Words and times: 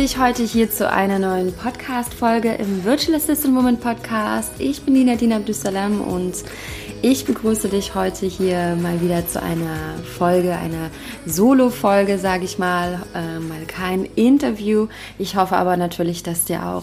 Dich 0.00 0.16
heute 0.16 0.42
hier 0.44 0.70
zu 0.70 0.88
einer 0.90 1.18
neuen 1.18 1.52
Podcast-Folge 1.52 2.52
im 2.54 2.86
Virtual 2.86 3.14
Assistant 3.18 3.54
Woman 3.54 3.78
Podcast. 3.78 4.50
Ich 4.58 4.80
bin 4.80 4.94
Nina 4.94 5.14
Dina 5.14 5.36
Abdussalam 5.36 6.00
und 6.00 6.36
ich 7.02 7.24
begrüße 7.24 7.68
dich 7.68 7.94
heute 7.94 8.26
hier 8.26 8.76
mal 8.76 9.00
wieder 9.00 9.26
zu 9.26 9.42
einer 9.42 9.94
Folge, 10.18 10.54
einer 10.56 10.90
Solo-Folge, 11.24 12.18
sage 12.18 12.44
ich 12.44 12.58
mal, 12.58 13.00
äh, 13.14 13.38
mal 13.38 13.64
kein 13.66 14.04
Interview. 14.04 14.86
Ich 15.18 15.36
hoffe 15.36 15.56
aber 15.56 15.76
natürlich, 15.78 16.22
dass 16.22 16.44
dir 16.44 16.66
auch 16.66 16.82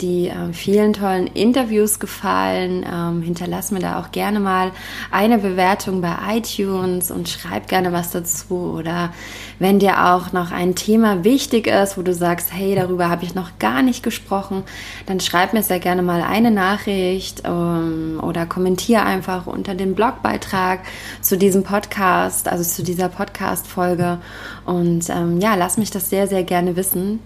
die 0.00 0.28
äh, 0.28 0.52
vielen 0.52 0.94
tollen 0.94 1.26
Interviews 1.26 1.98
gefallen. 1.98 2.86
Ähm, 2.90 3.20
hinterlass 3.22 3.70
mir 3.70 3.80
da 3.80 4.00
auch 4.00 4.10
gerne 4.10 4.40
mal 4.40 4.72
eine 5.10 5.38
Bewertung 5.38 6.00
bei 6.00 6.14
iTunes 6.36 7.10
und 7.10 7.28
schreib 7.28 7.68
gerne 7.68 7.92
was 7.92 8.10
dazu. 8.10 8.74
Oder 8.78 9.12
wenn 9.58 9.78
dir 9.78 10.06
auch 10.06 10.32
noch 10.32 10.50
ein 10.50 10.76
Thema 10.76 11.24
wichtig 11.24 11.66
ist, 11.66 11.98
wo 11.98 12.02
du 12.02 12.14
sagst, 12.14 12.54
hey, 12.54 12.74
darüber 12.74 13.10
habe 13.10 13.24
ich 13.24 13.34
noch 13.34 13.58
gar 13.58 13.82
nicht 13.82 14.02
gesprochen, 14.02 14.62
dann 15.06 15.20
schreib 15.20 15.52
mir 15.52 15.62
sehr 15.62 15.80
gerne 15.80 16.02
mal 16.02 16.22
eine 16.22 16.50
Nachricht 16.50 17.42
ähm, 17.44 18.20
oder 18.22 18.46
kommentiere 18.46 19.02
einfach 19.02 19.46
unter 19.58 19.74
dem 19.74 19.94
Blogbeitrag 19.94 20.80
zu 21.20 21.36
diesem 21.36 21.62
Podcast, 21.62 22.48
also 22.48 22.64
zu 22.64 22.82
dieser 22.82 23.08
Podcast-Folge. 23.08 24.18
Und 24.64 25.10
ähm, 25.10 25.40
ja, 25.40 25.54
lass 25.54 25.76
mich 25.76 25.90
das 25.90 26.08
sehr, 26.08 26.26
sehr 26.26 26.44
gerne 26.44 26.76
wissen. 26.76 27.20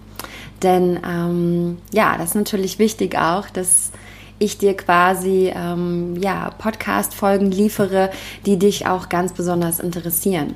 Denn 0.61 0.99
ähm, 1.07 1.77
ja, 1.91 2.17
das 2.17 2.29
ist 2.29 2.35
natürlich 2.35 2.79
wichtig 2.79 3.17
auch, 3.17 3.49
dass 3.49 3.91
ich 4.39 4.57
dir 4.57 4.75
quasi 4.75 5.51
ähm, 5.55 6.15
ja, 6.21 6.49
Podcast-Folgen 6.57 7.51
liefere, 7.51 8.09
die 8.45 8.57
dich 8.57 8.87
auch 8.87 9.09
ganz 9.09 9.33
besonders 9.33 9.79
interessieren. 9.79 10.55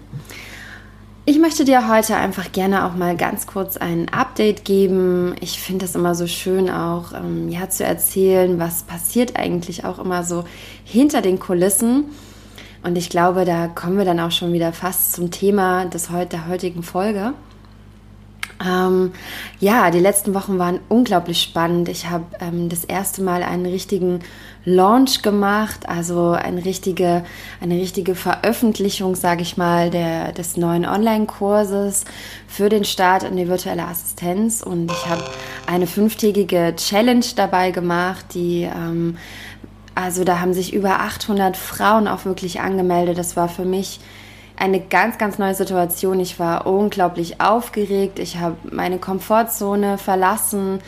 Ich 1.30 1.40
möchte 1.40 1.66
dir 1.66 1.90
heute 1.90 2.16
einfach 2.16 2.54
gerne 2.54 2.86
auch 2.86 2.96
mal 2.96 3.18
ganz 3.18 3.48
kurz 3.48 3.76
ein 3.76 4.08
Update 4.14 4.64
geben. 4.64 5.36
Ich 5.42 5.60
finde 5.60 5.84
es 5.84 5.94
immer 5.94 6.16
so 6.16 6.26
schön 6.26 6.70
auch 6.70 7.12
ähm, 7.12 7.50
ja, 7.50 7.70
zu 7.70 7.84
erzählen, 7.84 8.60
was 8.60 8.84
passiert 8.84 9.36
eigentlich 9.36 9.84
auch 9.84 10.00
immer 10.00 10.24
so 10.24 10.46
hinter 10.86 11.22
den 11.22 11.38
Kulissen. 11.38 12.06
Und 12.82 12.98
ich 12.98 13.10
glaube, 13.10 13.44
da 13.44 13.68
kommen 13.68 13.98
wir 13.98 14.06
dann 14.06 14.22
auch 14.22 14.32
schon 14.32 14.54
wieder 14.54 14.72
fast 14.72 15.12
zum 15.12 15.30
Thema 15.30 15.84
des, 15.84 16.08
der 16.32 16.48
heutigen 16.48 16.82
Folge. 16.82 17.34
Ähm, 18.66 19.12
ja, 19.60 19.92
die 19.92 20.00
letzten 20.00 20.34
Wochen 20.34 20.58
waren 20.60 20.80
unglaublich 20.88 21.42
spannend. 21.42 21.90
Ich 21.90 22.10
habe 22.10 22.24
ähm, 22.40 22.70
das 22.70 22.86
erste 22.86 23.22
Mal 23.22 23.44
einen 23.44 23.66
richtigen 23.66 24.22
Launch 24.70 25.22
gemacht, 25.22 25.88
also 25.88 26.32
eine 26.32 26.66
richtige, 26.66 27.24
eine 27.62 27.76
richtige 27.76 28.16
Veröffentlichung, 28.16 29.16
sage 29.16 29.42
ich 29.42 29.56
mal, 29.56 29.90
der, 29.90 30.34
des 30.34 30.58
neuen 30.58 30.86
Online-Kurses 30.86 32.04
für 32.50 32.68
den 32.68 32.84
Start 32.84 33.24
in 33.24 33.38
die 33.38 33.48
virtuelle 33.48 33.86
Assistenz. 33.86 34.62
Und 34.62 34.92
ich 34.92 35.06
habe 35.08 35.24
eine 35.68 35.88
fünftägige 35.88 36.74
Challenge 36.76 37.26
dabei 37.38 37.72
gemacht, 37.72 38.26
die 38.34 38.64
ähm, 38.64 39.18
also 39.96 40.26
da 40.26 40.42
haben 40.42 40.54
sich 40.54 40.74
über 40.74 41.00
800 41.00 41.56
Frauen 41.56 42.10
auch 42.10 42.26
wirklich 42.26 42.60
angemeldet. 42.60 43.18
Das 43.18 43.38
war 43.38 43.48
für 43.48 43.64
mich 43.64 44.02
eine 44.58 44.82
ganz, 44.82 45.18
ganz 45.18 45.38
neue 45.38 45.56
Situation. 45.56 46.20
Ich 46.20 46.40
war 46.40 46.68
unglaublich 46.68 47.40
aufgeregt. 47.40 48.20
Ich 48.20 48.38
habe 48.38 48.58
meine 48.70 48.98
Komfortzone 48.98 49.98
verlassen. 49.98 50.80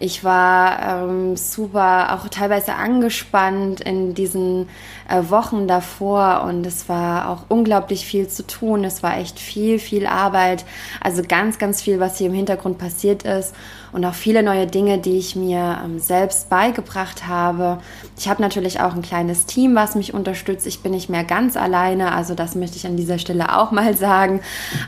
Ich 0.00 0.22
war 0.22 1.08
ähm, 1.08 1.36
super, 1.36 2.14
auch 2.14 2.28
teilweise 2.28 2.74
angespannt 2.74 3.80
in 3.80 4.14
diesen 4.14 4.68
Wochen 5.08 5.66
davor 5.66 6.44
und 6.46 6.66
es 6.66 6.88
war 6.88 7.30
auch 7.30 7.44
unglaublich 7.48 8.04
viel 8.04 8.28
zu 8.28 8.46
tun. 8.46 8.84
Es 8.84 9.02
war 9.02 9.16
echt 9.16 9.38
viel, 9.38 9.78
viel 9.78 10.06
Arbeit. 10.06 10.64
Also 11.00 11.22
ganz, 11.26 11.58
ganz 11.58 11.80
viel, 11.80 11.98
was 11.98 12.18
hier 12.18 12.28
im 12.28 12.34
Hintergrund 12.34 12.78
passiert 12.78 13.22
ist 13.22 13.54
und 13.92 14.04
auch 14.04 14.14
viele 14.14 14.42
neue 14.42 14.66
Dinge, 14.66 14.98
die 14.98 15.18
ich 15.18 15.34
mir 15.34 15.80
ähm, 15.82 15.98
selbst 15.98 16.50
beigebracht 16.50 17.26
habe. 17.26 17.78
Ich 18.18 18.28
habe 18.28 18.42
natürlich 18.42 18.80
auch 18.80 18.94
ein 18.94 19.02
kleines 19.02 19.46
Team, 19.46 19.74
was 19.74 19.94
mich 19.94 20.12
unterstützt. 20.12 20.66
Ich 20.66 20.82
bin 20.82 20.92
nicht 20.92 21.08
mehr 21.08 21.24
ganz 21.24 21.56
alleine, 21.56 22.12
also 22.12 22.34
das 22.34 22.54
möchte 22.54 22.76
ich 22.76 22.86
an 22.86 22.96
dieser 22.96 23.18
Stelle 23.18 23.56
auch 23.56 23.70
mal 23.70 23.96
sagen. 23.96 24.40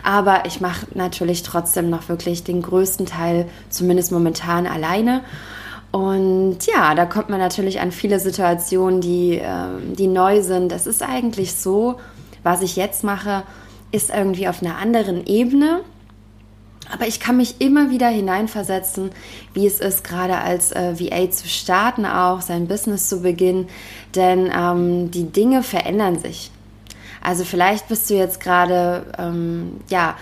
Aber 0.02 0.44
ich 0.46 0.60
mache 0.60 0.86
natürlich 0.94 1.42
trotzdem 1.42 1.88
noch 1.88 2.08
wirklich 2.08 2.44
den 2.44 2.60
größten 2.62 3.06
Teil, 3.06 3.48
zumindest 3.70 4.12
momentan 4.12 4.66
alleine. 4.66 5.22
Und 5.92 6.58
ja, 6.66 6.94
da 6.94 7.04
kommt 7.04 7.30
man 7.30 7.40
natürlich 7.40 7.80
an 7.80 7.90
viele 7.90 8.20
Situationen, 8.20 9.00
die, 9.00 9.38
äh, 9.38 9.66
die 9.96 10.06
neu 10.06 10.42
sind. 10.42 10.72
Es 10.72 10.86
ist 10.86 11.02
eigentlich 11.02 11.54
so, 11.54 11.98
was 12.42 12.62
ich 12.62 12.76
jetzt 12.76 13.02
mache, 13.02 13.42
ist 13.90 14.10
irgendwie 14.10 14.48
auf 14.48 14.62
einer 14.62 14.76
anderen 14.76 15.26
Ebene. 15.26 15.80
Aber 16.92 17.06
ich 17.06 17.20
kann 17.20 17.36
mich 17.36 17.60
immer 17.60 17.90
wieder 17.90 18.08
hineinversetzen, 18.08 19.10
wie 19.54 19.66
es 19.66 19.80
ist, 19.80 20.02
gerade 20.02 20.38
als 20.38 20.72
äh, 20.72 20.98
VA 20.98 21.30
zu 21.30 21.48
starten, 21.48 22.04
auch 22.04 22.40
sein 22.40 22.66
Business 22.66 23.08
zu 23.08 23.22
beginnen. 23.22 23.68
Denn 24.14 24.50
ähm, 24.56 25.10
die 25.10 25.30
Dinge 25.30 25.62
verändern 25.62 26.18
sich. 26.18 26.50
Also 27.22 27.44
vielleicht 27.44 27.88
bist 27.88 28.08
du 28.10 28.14
jetzt 28.14 28.40
gerade, 28.40 29.06
ähm, 29.18 29.80
ja, 29.88 30.16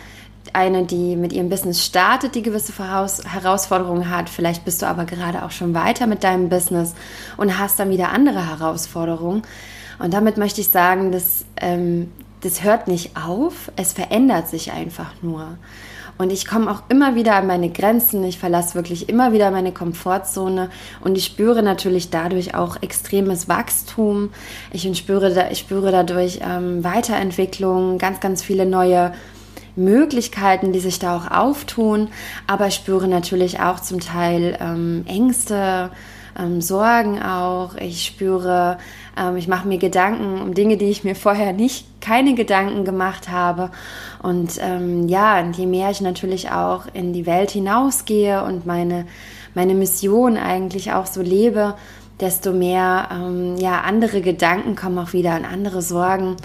eine, 0.54 0.84
die 0.84 1.16
mit 1.16 1.32
ihrem 1.32 1.48
Business 1.48 1.84
startet, 1.84 2.34
die 2.34 2.42
gewisse 2.42 2.72
Herausforderungen 2.78 4.10
hat. 4.10 4.28
Vielleicht 4.30 4.64
bist 4.64 4.82
du 4.82 4.86
aber 4.86 5.04
gerade 5.04 5.44
auch 5.44 5.50
schon 5.50 5.74
weiter 5.74 6.06
mit 6.06 6.24
deinem 6.24 6.48
Business 6.48 6.94
und 7.36 7.58
hast 7.58 7.78
dann 7.78 7.90
wieder 7.90 8.10
andere 8.10 8.48
Herausforderungen. 8.48 9.42
Und 9.98 10.14
damit 10.14 10.36
möchte 10.36 10.60
ich 10.60 10.68
sagen, 10.68 11.12
dass 11.12 11.44
ähm, 11.60 12.10
das 12.40 12.62
hört 12.62 12.88
nicht 12.88 13.16
auf, 13.16 13.72
es 13.76 13.92
verändert 13.92 14.48
sich 14.48 14.72
einfach 14.72 15.10
nur. 15.22 15.58
Und 16.18 16.32
ich 16.32 16.46
komme 16.46 16.68
auch 16.70 16.82
immer 16.88 17.14
wieder 17.14 17.36
an 17.36 17.46
meine 17.46 17.70
Grenzen. 17.70 18.24
Ich 18.24 18.40
verlasse 18.40 18.74
wirklich 18.74 19.08
immer 19.08 19.32
wieder 19.32 19.52
meine 19.52 19.70
Komfortzone 19.72 20.68
und 21.00 21.16
ich 21.16 21.24
spüre 21.24 21.62
natürlich 21.62 22.10
dadurch 22.10 22.56
auch 22.56 22.82
extremes 22.82 23.48
Wachstum. 23.48 24.30
Ich 24.72 24.82
spüre, 24.98 25.48
ich 25.52 25.60
spüre 25.60 25.92
dadurch 25.92 26.40
ähm, 26.42 26.82
Weiterentwicklung, 26.82 27.98
ganz, 27.98 28.18
ganz 28.18 28.42
viele 28.42 28.66
neue 28.66 29.12
Möglichkeiten, 29.78 30.72
die 30.72 30.80
sich 30.80 30.98
da 30.98 31.16
auch 31.16 31.30
auftun. 31.30 32.08
Aber 32.46 32.66
ich 32.66 32.74
spüre 32.74 33.08
natürlich 33.08 33.60
auch 33.60 33.80
zum 33.80 34.00
Teil 34.00 34.58
ähm, 34.60 35.04
Ängste, 35.06 35.90
ähm, 36.38 36.60
Sorgen 36.60 37.20
auch. 37.22 37.74
Ich 37.76 38.04
spüre, 38.04 38.78
ähm, 39.16 39.36
ich 39.36 39.48
mache 39.48 39.66
mir 39.66 39.78
Gedanken 39.78 40.40
um 40.40 40.54
Dinge, 40.54 40.76
die 40.76 40.90
ich 40.90 41.04
mir 41.04 41.14
vorher 41.14 41.52
nicht, 41.52 41.86
keine 42.00 42.34
Gedanken 42.34 42.84
gemacht 42.84 43.28
habe. 43.28 43.70
Und 44.22 44.58
ähm, 44.60 45.08
ja, 45.08 45.40
und 45.40 45.56
je 45.56 45.66
mehr 45.66 45.90
ich 45.90 46.00
natürlich 46.00 46.50
auch 46.50 46.84
in 46.92 47.12
die 47.12 47.26
Welt 47.26 47.50
hinausgehe 47.50 48.44
und 48.44 48.66
meine, 48.66 49.06
meine 49.54 49.74
Mission 49.74 50.36
eigentlich 50.36 50.92
auch 50.92 51.06
so 51.06 51.22
lebe, 51.22 51.74
desto 52.20 52.52
mehr 52.52 53.08
ähm, 53.12 53.56
ja, 53.58 53.82
andere 53.82 54.20
Gedanken 54.20 54.74
kommen 54.74 54.98
auch 54.98 55.12
wieder 55.12 55.32
an 55.32 55.44
andere 55.44 55.82
Sorgen 55.82 56.36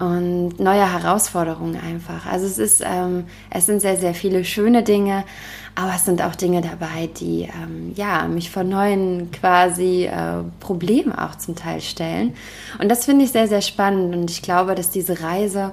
und 0.00 0.58
neue 0.58 0.90
Herausforderungen 0.90 1.78
einfach. 1.78 2.24
Also 2.24 2.46
es 2.46 2.56
ist, 2.56 2.82
ähm, 2.84 3.24
es 3.50 3.66
sind 3.66 3.80
sehr, 3.80 3.98
sehr 3.98 4.14
viele 4.14 4.44
schöne 4.46 4.82
Dinge, 4.82 5.24
aber 5.74 5.92
es 5.94 6.06
sind 6.06 6.22
auch 6.22 6.34
Dinge 6.34 6.62
dabei, 6.62 7.10
die 7.20 7.42
ähm, 7.42 7.92
ja, 7.94 8.26
mich 8.26 8.50
vor 8.50 8.64
neuen 8.64 9.30
quasi 9.30 10.06
äh, 10.06 10.42
Problemen 10.58 11.12
auch 11.12 11.36
zum 11.36 11.54
Teil 11.54 11.82
stellen. 11.82 12.34
Und 12.80 12.88
das 12.88 13.04
finde 13.04 13.26
ich 13.26 13.32
sehr, 13.32 13.46
sehr 13.46 13.60
spannend. 13.60 14.14
Und 14.16 14.30
ich 14.30 14.40
glaube, 14.40 14.74
dass 14.74 14.90
diese 14.90 15.20
Reise 15.20 15.72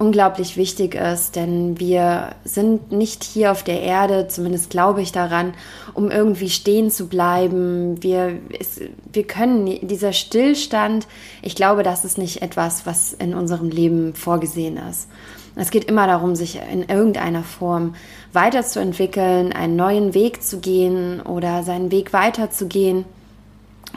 unglaublich 0.00 0.56
wichtig 0.56 0.94
ist, 0.94 1.36
denn 1.36 1.78
wir 1.78 2.30
sind 2.44 2.90
nicht 2.90 3.22
hier 3.22 3.52
auf 3.52 3.62
der 3.62 3.82
Erde, 3.82 4.28
zumindest 4.28 4.70
glaube 4.70 5.02
ich 5.02 5.12
daran, 5.12 5.52
um 5.92 6.10
irgendwie 6.10 6.48
stehen 6.48 6.90
zu 6.90 7.06
bleiben. 7.06 8.02
Wir, 8.02 8.38
es, 8.58 8.80
wir 9.12 9.24
können, 9.24 9.86
dieser 9.86 10.14
Stillstand, 10.14 11.06
ich 11.42 11.54
glaube, 11.54 11.82
das 11.82 12.06
ist 12.06 12.16
nicht 12.16 12.40
etwas, 12.40 12.86
was 12.86 13.12
in 13.12 13.34
unserem 13.34 13.68
Leben 13.68 14.14
vorgesehen 14.14 14.78
ist. 14.78 15.06
Es 15.54 15.70
geht 15.70 15.84
immer 15.84 16.06
darum, 16.06 16.34
sich 16.34 16.58
in 16.72 16.88
irgendeiner 16.88 17.42
Form 17.42 17.94
weiterzuentwickeln, 18.32 19.52
einen 19.52 19.76
neuen 19.76 20.14
Weg 20.14 20.42
zu 20.42 20.60
gehen 20.60 21.20
oder 21.20 21.62
seinen 21.62 21.90
Weg 21.90 22.14
weiterzugehen. 22.14 23.04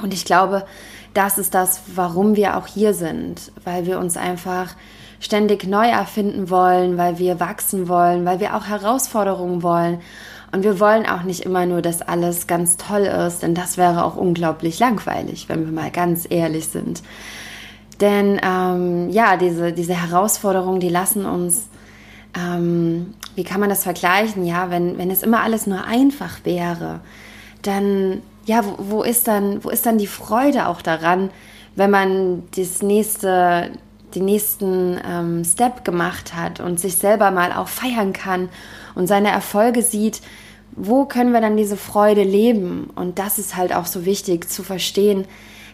Und 0.02 0.14
ich 0.14 0.26
glaube, 0.26 0.66
das 1.14 1.38
ist 1.38 1.54
das, 1.54 1.80
warum 1.96 2.36
wir 2.36 2.58
auch 2.58 2.68
hier 2.68 2.94
sind, 2.94 3.54
weil 3.64 3.86
wir 3.86 4.00
uns 4.00 4.18
einfach 4.18 4.76
ständig 5.24 5.66
neu 5.66 5.88
erfinden 5.88 6.50
wollen, 6.50 6.98
weil 6.98 7.18
wir 7.18 7.40
wachsen 7.40 7.88
wollen, 7.88 8.26
weil 8.26 8.42
wir 8.42 8.56
auch 8.56 8.68
Herausforderungen 8.68 9.64
wollen. 9.64 10.02
Und 10.52 10.64
wir 10.64 10.80
wollen 10.80 11.08
auch 11.08 11.24
nicht 11.24 11.46
immer 11.46 11.66
nur, 11.66 11.82
dass 11.82 12.02
alles 12.02 12.46
ganz 12.46 12.78
toll 12.78 13.04
ist, 13.04 13.42
denn 13.42 13.56
das 13.56 13.78
wäre 13.78 14.04
auch 14.04 14.18
unglaublich 14.18 14.80
langweilig, 14.80 15.48
wenn 15.48 15.66
wir 15.66 15.72
mal 15.72 15.90
ganz 15.92 16.28
ehrlich 16.30 16.68
sind. 16.68 17.02
Denn 18.02 18.40
ähm, 18.44 19.10
ja, 19.10 19.38
diese, 19.38 19.72
diese 19.72 19.94
Herausforderungen, 19.94 20.82
die 20.82 20.90
lassen 20.90 21.26
uns, 21.26 21.70
ähm, 22.38 23.14
wie 23.36 23.46
kann 23.46 23.62
man 23.62 23.70
das 23.70 23.84
vergleichen? 23.84 24.46
Ja, 24.46 24.70
wenn, 24.70 24.98
wenn 24.98 25.10
es 25.10 25.24
immer 25.24 25.42
alles 25.42 25.68
nur 25.68 25.86
einfach 25.86 26.40
wäre, 26.44 27.00
dann, 27.62 28.22
ja, 28.46 28.64
wo, 28.66 28.76
wo, 28.78 29.04
ist 29.04 29.28
dann, 29.28 29.64
wo 29.64 29.70
ist 29.70 29.86
dann 29.86 29.98
die 29.98 30.08
Freude 30.08 30.68
auch 30.68 30.82
daran, 30.82 31.30
wenn 31.76 31.90
man 31.90 32.44
das 32.56 32.82
nächste, 32.82 33.72
den 34.16 34.26
nächsten 34.26 35.00
ähm, 35.06 35.44
Step 35.44 35.84
gemacht 35.84 36.36
hat 36.36 36.60
und 36.60 36.80
sich 36.80 36.96
selber 36.96 37.32
mal 37.32 37.52
auch 37.52 37.68
feiern 37.68 38.14
kann 38.14 38.50
und 38.96 39.08
seine 39.08 39.30
Erfolge 39.30 39.82
sieht, 39.82 40.22
wo 40.76 41.06
können 41.06 41.34
wir 41.34 41.42
dann 41.42 41.58
diese 41.58 41.78
Freude 41.78 42.24
leben? 42.24 42.90
Und 42.96 43.20
das 43.20 43.38
ist 43.38 43.56
halt 43.56 43.76
auch 43.76 43.86
so 43.86 44.06
wichtig 44.06 44.50
zu 44.50 44.64
verstehen, 44.64 45.26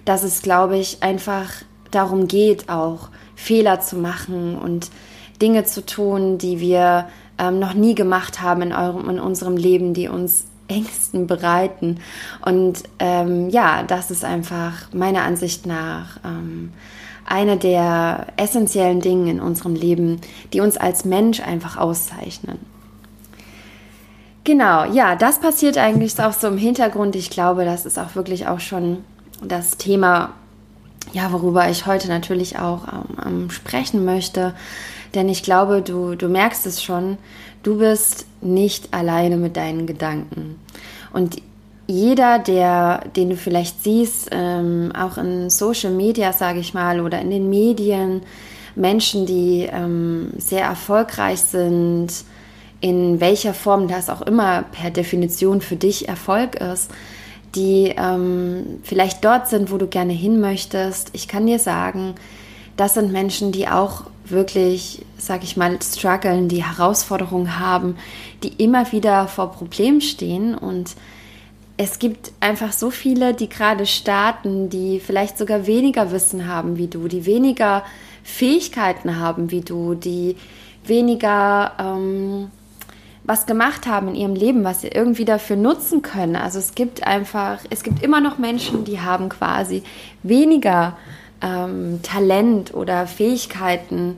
dass 0.05 0.23
es, 0.23 0.41
glaube 0.41 0.77
ich, 0.77 1.03
einfach 1.03 1.49
darum 1.91 2.27
geht, 2.27 2.69
auch 2.69 3.09
Fehler 3.35 3.79
zu 3.79 3.95
machen 3.95 4.57
und 4.57 4.89
Dinge 5.41 5.63
zu 5.63 5.85
tun, 5.85 6.37
die 6.37 6.59
wir 6.59 7.07
ähm, 7.37 7.59
noch 7.59 7.73
nie 7.73 7.95
gemacht 7.95 8.41
haben 8.41 8.61
in, 8.61 8.73
eurem, 8.73 9.09
in 9.09 9.19
unserem 9.19 9.55
Leben, 9.55 9.93
die 9.93 10.09
uns 10.09 10.45
Ängsten 10.69 11.27
bereiten. 11.27 11.99
Und 12.45 12.83
ähm, 12.99 13.49
ja, 13.49 13.83
das 13.83 14.11
ist 14.11 14.23
einfach 14.23 14.93
meiner 14.93 15.23
Ansicht 15.23 15.65
nach 15.65 16.19
ähm, 16.23 16.71
eine 17.25 17.57
der 17.57 18.27
essentiellen 18.37 19.01
Dinge 19.01 19.31
in 19.31 19.39
unserem 19.39 19.75
Leben, 19.75 20.21
die 20.53 20.61
uns 20.61 20.77
als 20.77 21.05
Mensch 21.05 21.41
einfach 21.41 21.77
auszeichnen. 21.77 22.57
Genau, 24.43 24.85
ja, 24.85 25.15
das 25.15 25.39
passiert 25.39 25.77
eigentlich 25.77 26.19
auch 26.19 26.33
so 26.33 26.47
im 26.47 26.57
Hintergrund. 26.57 27.15
Ich 27.15 27.29
glaube, 27.29 27.65
das 27.65 27.85
ist 27.85 27.99
auch 27.99 28.15
wirklich 28.15 28.47
auch 28.47 28.59
schon 28.59 29.03
das 29.43 29.77
Thema, 29.77 30.33
ja, 31.13 31.31
worüber 31.31 31.69
ich 31.69 31.85
heute 31.85 32.07
natürlich 32.07 32.57
auch 32.57 32.81
ähm, 33.25 33.51
sprechen 33.51 34.05
möchte. 34.05 34.55
Denn 35.13 35.29
ich 35.29 35.43
glaube, 35.43 35.81
du, 35.81 36.15
du 36.15 36.29
merkst 36.29 36.65
es 36.65 36.83
schon, 36.83 37.17
du 37.63 37.79
bist 37.79 38.25
nicht 38.41 38.93
alleine 38.93 39.37
mit 39.37 39.57
deinen 39.57 39.87
Gedanken. 39.87 40.59
Und 41.11 41.41
jeder, 41.87 42.37
der, 42.37 43.01
den 43.15 43.31
du 43.31 43.35
vielleicht 43.35 43.83
siehst, 43.83 44.29
ähm, 44.31 44.91
auch 44.95 45.17
in 45.17 45.49
Social 45.49 45.91
Media, 45.91 46.33
sage 46.33 46.59
ich 46.59 46.73
mal, 46.73 47.01
oder 47.01 47.19
in 47.19 47.31
den 47.31 47.49
Medien, 47.49 48.21
Menschen, 48.75 49.25
die 49.25 49.67
ähm, 49.71 50.31
sehr 50.37 50.63
erfolgreich 50.63 51.39
sind, 51.41 52.09
in 52.79 53.19
welcher 53.19 53.53
Form 53.53 53.87
das 53.87 54.09
auch 54.09 54.21
immer 54.21 54.63
per 54.71 54.91
Definition 54.91 55.61
für 55.61 55.75
dich 55.75 56.07
Erfolg 56.07 56.55
ist, 56.55 56.91
die 57.55 57.93
ähm, 57.97 58.79
vielleicht 58.83 59.25
dort 59.25 59.49
sind, 59.49 59.71
wo 59.71 59.77
du 59.77 59.87
gerne 59.87 60.13
hin 60.13 60.39
möchtest. 60.39 61.09
Ich 61.13 61.27
kann 61.27 61.47
dir 61.47 61.59
sagen, 61.59 62.15
das 62.79 62.93
sind 62.93 63.11
Menschen, 63.11 63.51
die 63.51 63.67
auch 63.67 64.03
wirklich, 64.23 65.03
sag 65.17 65.43
ich 65.43 65.57
mal, 65.57 65.77
strugglen, 65.81 66.47
die 66.47 66.63
Herausforderungen 66.63 67.59
haben, 67.59 67.97
die 68.41 68.53
immer 68.63 68.91
wieder 68.93 69.27
vor 69.27 69.51
Problemen 69.51 69.99
stehen 69.99 70.55
und 70.55 70.95
es 71.75 71.99
gibt 71.99 72.31
einfach 72.39 72.71
so 72.71 72.89
viele, 72.89 73.33
die 73.33 73.49
gerade 73.49 73.85
starten, 73.85 74.69
die 74.69 74.99
vielleicht 74.99 75.37
sogar 75.37 75.65
weniger 75.65 76.11
Wissen 76.11 76.47
haben 76.47 76.77
wie 76.77 76.87
du, 76.87 77.07
die 77.07 77.25
weniger 77.25 77.83
Fähigkeiten 78.23 79.19
haben 79.19 79.51
wie 79.51 79.61
du, 79.61 79.95
die 79.95 80.35
weniger 80.85 81.71
ähm, 81.79 82.51
was 83.23 83.45
gemacht 83.45 83.87
haben 83.87 84.09
in 84.09 84.15
ihrem 84.15 84.35
Leben, 84.35 84.63
was 84.63 84.81
sie 84.81 84.87
irgendwie 84.89 85.25
dafür 85.25 85.55
nutzen 85.55 86.01
können. 86.01 86.35
Also 86.35 86.59
es 86.59 86.75
gibt 86.75 87.05
einfach, 87.05 87.59
es 87.69 87.83
gibt 87.83 88.03
immer 88.03 88.21
noch 88.21 88.37
Menschen, 88.37 88.85
die 88.85 88.99
haben 88.99 89.29
quasi 89.29 89.83
weniger 90.23 90.97
ähm, 91.41 92.01
Talent 92.03 92.73
oder 92.73 93.07
Fähigkeiten. 93.07 94.17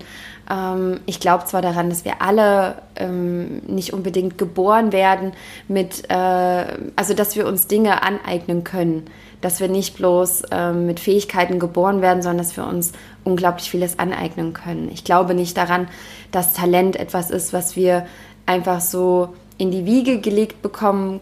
Ähm, 0.49 0.99
ich 1.05 1.19
glaube 1.19 1.45
zwar 1.45 1.61
daran, 1.61 1.89
dass 1.89 2.05
wir 2.05 2.21
alle 2.21 2.75
ähm, 2.95 3.59
nicht 3.67 3.93
unbedingt 3.93 4.37
geboren 4.37 4.91
werden 4.91 5.33
mit, 5.67 6.09
äh, 6.09 6.65
also 6.95 7.13
dass 7.13 7.35
wir 7.35 7.45
uns 7.47 7.67
Dinge 7.67 8.03
aneignen 8.03 8.63
können, 8.63 9.05
dass 9.41 9.59
wir 9.59 9.67
nicht 9.67 9.97
bloß 9.97 10.43
ähm, 10.51 10.85
mit 10.85 10.99
Fähigkeiten 10.99 11.59
geboren 11.59 12.01
werden, 12.01 12.21
sondern 12.21 12.39
dass 12.39 12.57
wir 12.57 12.65
uns 12.65 12.91
unglaublich 13.23 13.69
vieles 13.69 13.99
aneignen 13.99 14.53
können. 14.53 14.89
Ich 14.91 15.03
glaube 15.03 15.33
nicht 15.33 15.57
daran, 15.57 15.87
dass 16.31 16.53
Talent 16.53 16.95
etwas 16.95 17.31
ist, 17.31 17.53
was 17.53 17.75
wir 17.75 18.05
einfach 18.45 18.81
so 18.81 19.33
in 19.57 19.71
die 19.71 19.85
Wiege 19.85 20.19
gelegt 20.19 20.61
bekommen 20.61 21.19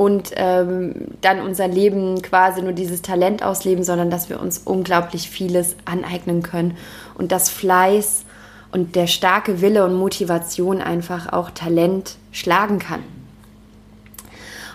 und 0.00 0.30
ähm, 0.36 0.94
dann 1.20 1.42
unser 1.42 1.68
Leben 1.68 2.22
quasi 2.22 2.62
nur 2.62 2.72
dieses 2.72 3.02
Talent 3.02 3.42
ausleben, 3.42 3.84
sondern 3.84 4.08
dass 4.08 4.30
wir 4.30 4.40
uns 4.40 4.56
unglaublich 4.56 5.28
vieles 5.28 5.76
aneignen 5.84 6.42
können 6.42 6.78
und 7.18 7.32
dass 7.32 7.50
Fleiß 7.50 8.24
und 8.72 8.96
der 8.96 9.06
starke 9.06 9.60
Wille 9.60 9.84
und 9.84 9.92
Motivation 9.92 10.80
einfach 10.80 11.30
auch 11.34 11.50
Talent 11.50 12.16
schlagen 12.32 12.78
kann. 12.78 13.02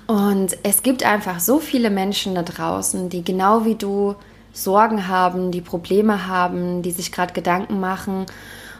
Und 0.05 0.59
es 0.61 0.83
gibt 0.83 1.03
einfach 1.03 1.39
so 1.39 1.57
viele 1.57 1.89
Menschen 1.89 2.35
da 2.35 2.43
draußen, 2.43 3.09
die 3.09 3.23
genau 3.23 3.65
wie 3.65 3.73
du 3.73 4.13
Sorgen 4.53 5.07
haben, 5.07 5.49
die 5.49 5.61
Probleme 5.61 6.27
haben, 6.27 6.83
die 6.83 6.91
sich 6.91 7.11
gerade 7.11 7.33
Gedanken 7.33 7.79
machen 7.79 8.27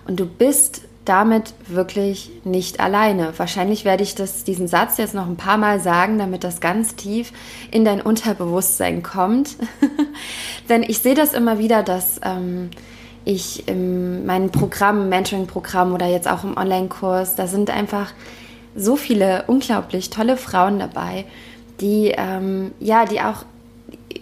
und 0.07 0.19
du 0.19 0.27
bist 0.27 0.83
damit 1.06 1.54
wirklich 1.68 2.31
nicht 2.44 2.80
alleine. 2.80 3.34
Wahrscheinlich 3.38 3.86
werde 3.86 4.04
ich 4.04 4.16
das, 4.16 4.44
diesen 4.44 4.68
Satz 4.68 4.98
jetzt 4.98 5.13
noch 5.13 5.28
ein 5.28 5.38
paar 5.38 5.57
Mal 5.57 5.80
sagen, 5.80 6.18
damit 6.18 6.44
das 6.44 6.60
ganz 6.60 6.96
tief 6.96 7.31
in 7.72 7.86
dein 7.86 8.02
Unterbewusstsein 8.02 9.04
kommt. 9.04 9.56
Denn 10.69 10.84
ich 10.84 11.00
sehe 11.00 11.16
das 11.16 11.34
immer 11.34 11.60
wieder, 11.60 11.84
dass 11.84 12.19
ähm, 12.24 12.72
ich 13.24 13.68
in 13.68 14.25
meinem 14.25 14.52
Programm, 14.52 15.10
Mentoring-Programm 15.10 15.94
oder 15.94 16.07
jetzt 16.07 16.28
auch 16.28 16.44
im 16.44 16.57
Online-Kurs, 16.57 17.36
da 17.36 17.48
sind 17.48 17.69
einfach 17.69 18.12
so 18.75 18.96
viele 18.96 19.46
unglaublich 19.48 20.10
tolle 20.10 20.38
Frauen 20.38 20.80
dabei, 20.80 21.25
die 21.80 22.13
ähm, 22.18 22.74
ja, 22.80 23.06
die 23.06 23.22
auch 23.22 23.46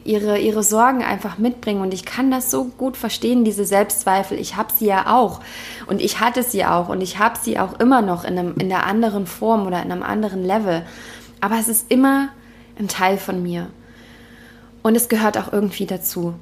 ihre, 0.03 0.39
ihre 0.39 0.63
Sorgen 0.63 1.03
einfach 1.03 1.37
mitbringen. 1.37 1.81
Und 1.81 1.93
ich 1.93 2.05
kann 2.05 2.31
das 2.31 2.51
so 2.51 2.65
gut 2.65 2.97
verstehen, 2.97 3.45
diese 3.45 3.65
Selbstzweifel. 3.65 4.39
Ich 4.39 4.55
habe 4.55 4.73
sie 4.75 4.85
ja 4.85 5.13
auch. 5.15 5.39
Und 5.87 6.01
ich 6.01 6.19
hatte 6.19 6.43
sie 6.43 6.65
auch. 6.65 6.89
Und 6.89 7.01
ich 7.01 7.19
habe 7.19 7.37
sie 7.41 7.59
auch 7.59 7.79
immer 7.79 8.01
noch 8.01 8.23
in, 8.23 8.37
einem, 8.37 8.55
in 8.57 8.69
der 8.69 8.85
anderen 8.85 9.27
Form 9.27 9.67
oder 9.67 9.81
in 9.83 9.91
einem 9.91 10.03
anderen 10.03 10.43
Level. 10.43 10.85
Aber 11.41 11.57
es 11.59 11.67
ist 11.67 11.91
immer 11.91 12.29
ein 12.79 12.87
Teil 12.87 13.17
von 13.17 13.41
mir. 13.43 13.67
Und 14.81 14.95
es 14.95 15.09
gehört 15.09 15.37
auch 15.37 15.51
irgendwie 15.51 15.85
dazu. 15.85 16.35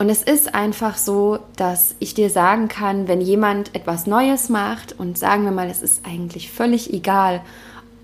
Und 0.00 0.08
es 0.08 0.22
ist 0.22 0.54
einfach 0.54 0.96
so, 0.96 1.40
dass 1.56 1.94
ich 1.98 2.14
dir 2.14 2.30
sagen 2.30 2.68
kann, 2.68 3.06
wenn 3.06 3.20
jemand 3.20 3.74
etwas 3.74 4.06
Neues 4.06 4.48
macht 4.48 4.98
und 4.98 5.18
sagen 5.18 5.44
wir 5.44 5.50
mal, 5.50 5.68
es 5.68 5.82
ist 5.82 6.06
eigentlich 6.06 6.50
völlig 6.50 6.90
egal, 6.94 7.42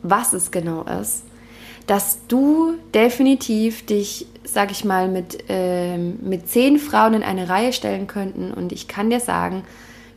was 0.03 0.35
es 0.35 0.51
genau 0.51 0.83
ist, 0.83 1.23
dass 1.87 2.19
du 2.29 2.75
definitiv 2.93 3.87
dich, 3.87 4.27
sag 4.47 4.71
ich 4.71 4.85
mal, 4.85 5.09
mit, 5.09 5.45
äh, 5.49 5.99
mit 5.99 6.49
zehn 6.49 6.79
Frauen 6.79 7.15
in 7.15 7.23
eine 7.23 7.49
Reihe 7.49 7.73
stellen 7.73 8.07
könnten. 8.07 8.53
Und 8.53 8.73
ich 8.73 8.89
kann 8.89 9.11
dir 9.11 9.21
sagen, 9.21 9.65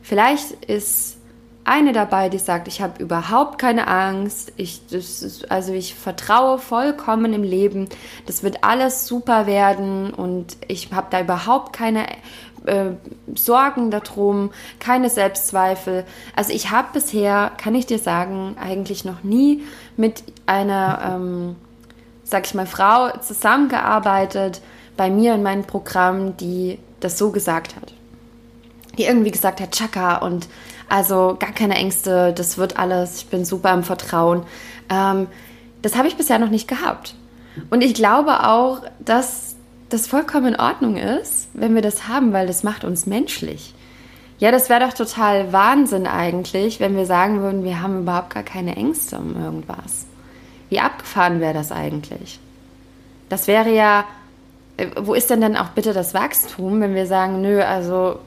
vielleicht 0.02 0.52
ist 0.64 1.18
eine 1.64 1.92
dabei, 1.92 2.28
die 2.28 2.38
sagt, 2.38 2.68
ich 2.68 2.80
habe 2.80 3.02
überhaupt 3.02 3.58
keine 3.58 3.86
Angst, 3.86 4.52
ich, 4.56 4.80
ist, 4.90 5.50
also 5.50 5.72
ich 5.72 5.94
vertraue 5.94 6.58
vollkommen 6.58 7.32
im 7.32 7.42
Leben, 7.42 7.88
das 8.26 8.42
wird 8.42 8.64
alles 8.64 9.06
super 9.06 9.46
werden 9.46 10.12
und 10.12 10.56
ich 10.68 10.90
habe 10.92 11.08
da 11.10 11.20
überhaupt 11.20 11.72
keine 11.72 12.06
äh, 12.66 12.90
Sorgen 13.34 13.90
darum, 13.90 14.50
keine 14.78 15.10
Selbstzweifel. 15.10 16.04
Also 16.34 16.52
ich 16.52 16.70
habe 16.70 16.88
bisher, 16.92 17.52
kann 17.56 17.74
ich 17.74 17.86
dir 17.86 17.98
sagen, 17.98 18.56
eigentlich 18.58 19.04
noch 19.04 19.22
nie 19.22 19.62
mit 19.96 20.24
einer, 20.46 21.14
ähm, 21.14 21.56
sag 22.30 22.46
ich 22.46 22.54
mal, 22.54 22.66
Frau 22.66 23.10
zusammengearbeitet 23.18 24.60
bei 24.96 25.10
mir 25.10 25.34
in 25.34 25.42
meinem 25.42 25.64
Programm, 25.64 26.36
die 26.36 26.78
das 27.00 27.18
so 27.18 27.30
gesagt 27.30 27.76
hat. 27.76 27.92
Die 28.98 29.04
irgendwie 29.04 29.30
gesagt 29.30 29.60
hat, 29.60 29.72
Chaka 29.72 30.18
und 30.18 30.48
also 30.88 31.36
gar 31.38 31.52
keine 31.52 31.76
Ängste, 31.76 32.32
das 32.32 32.58
wird 32.58 32.78
alles, 32.78 33.18
ich 33.18 33.26
bin 33.28 33.44
super 33.44 33.72
im 33.72 33.84
Vertrauen. 33.84 34.44
Ähm, 34.88 35.28
das 35.82 35.96
habe 35.96 36.08
ich 36.08 36.16
bisher 36.16 36.38
noch 36.38 36.50
nicht 36.50 36.68
gehabt. 36.68 37.14
Und 37.70 37.82
ich 37.82 37.94
glaube 37.94 38.46
auch, 38.46 38.82
dass 38.98 39.56
das 39.88 40.06
vollkommen 40.06 40.54
in 40.54 40.60
Ordnung 40.60 40.96
ist, 40.96 41.48
wenn 41.52 41.74
wir 41.74 41.82
das 41.82 42.08
haben, 42.08 42.32
weil 42.32 42.46
das 42.46 42.62
macht 42.62 42.84
uns 42.84 43.06
menschlich. 43.06 43.74
Ja, 44.38 44.50
das 44.50 44.68
wäre 44.68 44.86
doch 44.86 44.94
total 44.94 45.52
Wahnsinn 45.52 46.06
eigentlich, 46.06 46.80
wenn 46.80 46.96
wir 46.96 47.06
sagen 47.06 47.40
würden, 47.42 47.64
wir 47.64 47.82
haben 47.82 48.02
überhaupt 48.02 48.32
gar 48.32 48.42
keine 48.42 48.76
Ängste 48.76 49.18
um 49.18 49.36
irgendwas. 49.36 50.06
Wie 50.70 50.80
abgefahren 50.80 51.40
wäre 51.40 51.52
das 51.52 51.72
eigentlich? 51.72 52.38
Das 53.28 53.46
wäre 53.46 53.74
ja, 53.74 54.04
äh, 54.78 54.86
wo 54.96 55.14
ist 55.14 55.28
denn 55.28 55.40
dann 55.40 55.56
auch 55.56 55.68
bitte 55.70 55.92
das 55.92 56.14
Wachstum, 56.14 56.80
wenn 56.80 56.94
wir 56.94 57.06
sagen, 57.06 57.42
nö, 57.42 57.60
also 57.62 58.18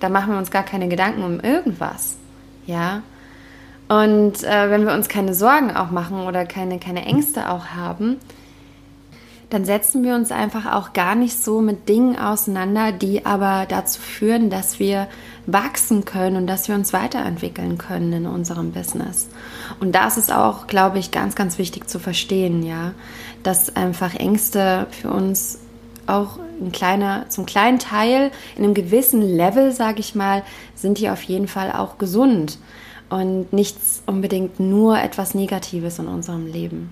da 0.00 0.08
machen 0.08 0.32
wir 0.32 0.38
uns 0.38 0.50
gar 0.50 0.64
keine 0.64 0.88
Gedanken 0.88 1.22
um 1.22 1.40
irgendwas. 1.40 2.16
Ja. 2.66 3.02
Und 3.88 4.42
äh, 4.42 4.70
wenn 4.70 4.84
wir 4.86 4.92
uns 4.92 5.08
keine 5.08 5.34
Sorgen 5.34 5.74
auch 5.74 5.90
machen 5.90 6.26
oder 6.26 6.44
keine, 6.44 6.78
keine 6.78 7.04
Ängste 7.06 7.50
auch 7.50 7.66
haben, 7.68 8.18
dann 9.54 9.64
setzen 9.64 10.02
wir 10.02 10.16
uns 10.16 10.32
einfach 10.32 10.72
auch 10.72 10.94
gar 10.94 11.14
nicht 11.14 11.40
so 11.40 11.60
mit 11.60 11.88
Dingen 11.88 12.18
auseinander, 12.18 12.90
die 12.90 13.24
aber 13.24 13.66
dazu 13.68 14.00
führen, 14.00 14.50
dass 14.50 14.80
wir 14.80 15.06
wachsen 15.46 16.04
können 16.04 16.34
und 16.36 16.48
dass 16.48 16.66
wir 16.66 16.74
uns 16.74 16.92
weiterentwickeln 16.92 17.78
können 17.78 18.12
in 18.12 18.26
unserem 18.26 18.72
Business. 18.72 19.28
Und 19.78 19.92
das 19.92 20.16
ist 20.16 20.32
auch, 20.32 20.66
glaube 20.66 20.98
ich, 20.98 21.12
ganz, 21.12 21.36
ganz 21.36 21.56
wichtig 21.56 21.88
zu 21.88 22.00
verstehen, 22.00 22.64
ja, 22.64 22.94
dass 23.44 23.76
einfach 23.76 24.16
Ängste 24.16 24.88
für 24.90 25.10
uns 25.10 25.60
auch 26.08 26.40
ein 26.60 26.72
kleiner, 26.72 27.26
zum 27.28 27.46
kleinen 27.46 27.78
Teil, 27.78 28.32
in 28.56 28.64
einem 28.64 28.74
gewissen 28.74 29.22
Level, 29.22 29.70
sage 29.70 30.00
ich 30.00 30.16
mal, 30.16 30.42
sind 30.74 30.98
die 30.98 31.10
auf 31.10 31.22
jeden 31.22 31.46
Fall 31.46 31.70
auch 31.70 31.96
gesund. 31.98 32.58
und 33.08 33.52
nichts 33.52 34.02
unbedingt 34.06 34.58
nur 34.58 34.98
etwas 34.98 35.34
Negatives 35.34 36.00
in 36.00 36.08
unserem 36.08 36.46
Leben. 36.50 36.90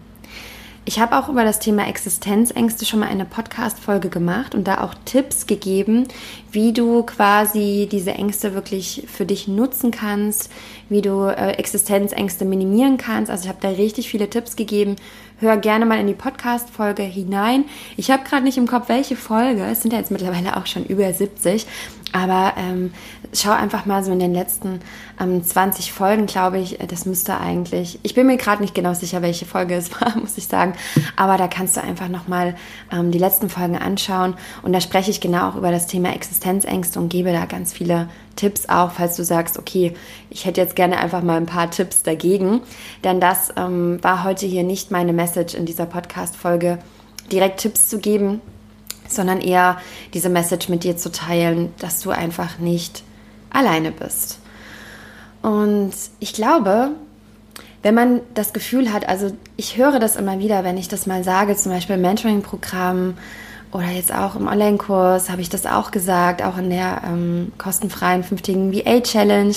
Ich 0.85 0.99
habe 0.99 1.17
auch 1.17 1.29
über 1.29 1.45
das 1.45 1.61
Thema 1.61 1.87
Existenzängste 1.87 2.85
schon 2.85 2.99
mal 2.99 3.09
eine 3.09 3.25
Podcast-Folge 3.25 4.09
gemacht 4.09 4.53
und 4.53 4.67
da 4.67 4.81
auch 4.83 4.95
Tipps 5.05 5.47
gegeben, 5.47 6.09
wie 6.51 6.73
du 6.73 7.05
quasi 7.05 7.89
diese 7.91 8.11
Ängste 8.11 8.53
wirklich 8.55 9.05
für 9.07 9.25
dich 9.25 9.47
nutzen 9.47 9.93
kannst, 9.93 10.51
wie 10.89 11.01
du 11.01 11.27
äh, 11.27 11.53
Existenzängste 11.53 12.45
minimieren 12.45 12.97
kannst. 12.97 13.31
Also 13.31 13.45
ich 13.45 13.49
habe 13.49 13.61
da 13.61 13.69
richtig 13.69 14.09
viele 14.09 14.29
Tipps 14.29 14.57
gegeben. 14.57 14.97
Hör 15.39 15.57
gerne 15.57 15.87
mal 15.87 16.01
in 16.01 16.09
die 16.09 16.15
Podcast-Folge 16.15 17.05
hinein. 17.05 17.65
Ich 17.97 18.11
habe 18.11 18.25
gerade 18.25 18.43
nicht 18.43 18.59
im 18.59 18.67
Kopf, 18.67 18.89
welche 18.89 19.15
Folge. 19.15 19.65
Es 19.65 19.83
sind 19.83 19.93
ja 19.93 20.01
jetzt 20.01 20.11
mittlerweile 20.11 20.57
auch 20.57 20.67
schon 20.67 20.85
über 20.85 21.13
70. 21.13 21.65
Aber 22.13 22.53
ähm, 22.59 22.93
schau 23.33 23.53
einfach 23.53 23.87
mal 23.87 24.05
so 24.05 24.13
in 24.13 24.19
den 24.19 24.35
letzten 24.35 24.81
ähm, 25.19 25.43
20 25.43 25.93
Folgen, 25.93 26.27
glaube 26.27 26.59
ich, 26.59 26.81
äh, 26.81 26.87
das 26.87 27.07
müsste 27.07 27.39
eigentlich, 27.39 27.99
ich 28.03 28.15
bin 28.15 28.27
mir 28.27 28.37
gerade 28.37 28.61
nicht 28.61 28.75
genau 28.75 28.93
sicher, 28.93 29.23
welche 29.23 29.47
Folge 29.47 29.75
es 29.75 29.91
war, 30.01 30.17
muss 30.19 30.37
ich 30.37 30.47
sagen, 30.47 30.75
aber 31.17 31.39
da 31.39 31.49
kannst 31.49 31.77
du 31.77 31.83
einfach 31.83 32.09
nochmal 32.09 32.55
ähm, 32.93 33.11
die 33.11 33.19
letzten 33.19 33.49
Folgen 33.49 33.77
anschauen. 33.77 34.35
Und 34.63 34.73
da 34.73 34.81
spreche 34.81 35.11
ich 35.11 35.21
genau 35.21 35.49
auch 35.49 35.57
über 35.57 35.71
das 35.71 35.87
Thema 35.87 36.15
Existenzängste 36.15 37.01
und 37.01 37.09
gebe 37.09 37.33
da 37.33 37.47
ganz 37.47 37.73
viele 37.73 38.09
Tipps 38.37 38.69
auch, 38.69 38.93
falls 38.93 39.17
du 39.17 39.25
sagst, 39.25 39.59
okay, 39.59 39.95
ich 40.29 40.45
hätte 40.45 40.61
jetzt 40.61 40.77
gerne 40.77 40.99
einfach 40.99 41.23
mal 41.23 41.37
ein 41.37 41.47
paar 41.47 41.71
Tipps 41.71 42.03
dagegen, 42.03 42.61
denn 43.05 43.21
das 43.21 43.53
ähm, 43.57 43.99
war 44.03 44.25
heute 44.25 44.47
hier 44.47 44.65
nicht 44.65 44.91
meine 44.91 45.13
Message 45.13 45.55
in 45.55 45.67
dieser 45.67 45.87
Podcast-Folge, 45.87 46.79
direkt 47.31 47.61
Tipps 47.61 47.89
zu 47.89 47.99
geben, 47.99 48.41
sondern 49.15 49.41
eher 49.41 49.79
diese 50.15 50.29
Message 50.29 50.69
mit 50.69 50.85
dir 50.85 50.97
zu 50.97 51.11
teilen, 51.13 51.73
dass 51.79 52.01
du 52.01 52.11
einfach 52.11 52.59
nicht 52.59 53.03
alleine 53.51 53.93
bist. 53.93 54.39
Und 55.43 55.93
ich 56.21 56.33
glaube, 56.33 56.91
wenn 57.83 57.95
man 57.95 58.21
das 58.35 58.53
Gefühl 58.53 58.93
hat, 58.93 59.09
also 59.09 59.33
ich 59.57 59.77
höre 59.77 59.99
das 59.99 60.17
immer 60.17 60.39
wieder, 60.39 60.65
wenn 60.65 60.79
ich 60.79 60.89
das 60.89 61.07
mal 61.07 61.25
sage, 61.25 61.57
zum 61.57 61.73
Beispiel 61.73 61.97
im 61.97 62.03
Mentoring-Programm 62.03 63.15
oder 63.73 63.89
jetzt 63.89 64.15
auch 64.15 64.37
im 64.37 64.47
Online-Kurs 64.47 65.31
habe 65.31 65.41
ich 65.41 65.49
das 65.49 65.67
auch 65.67 65.91
gesagt, 65.91 66.43
auch 66.43 66.59
in 66.59 66.71
der 66.71 67.03
ähm, 67.05 67.53
kostenfreien 67.59 68.23
fünftigen 68.23 68.73
VA-Challenge, 68.73 69.55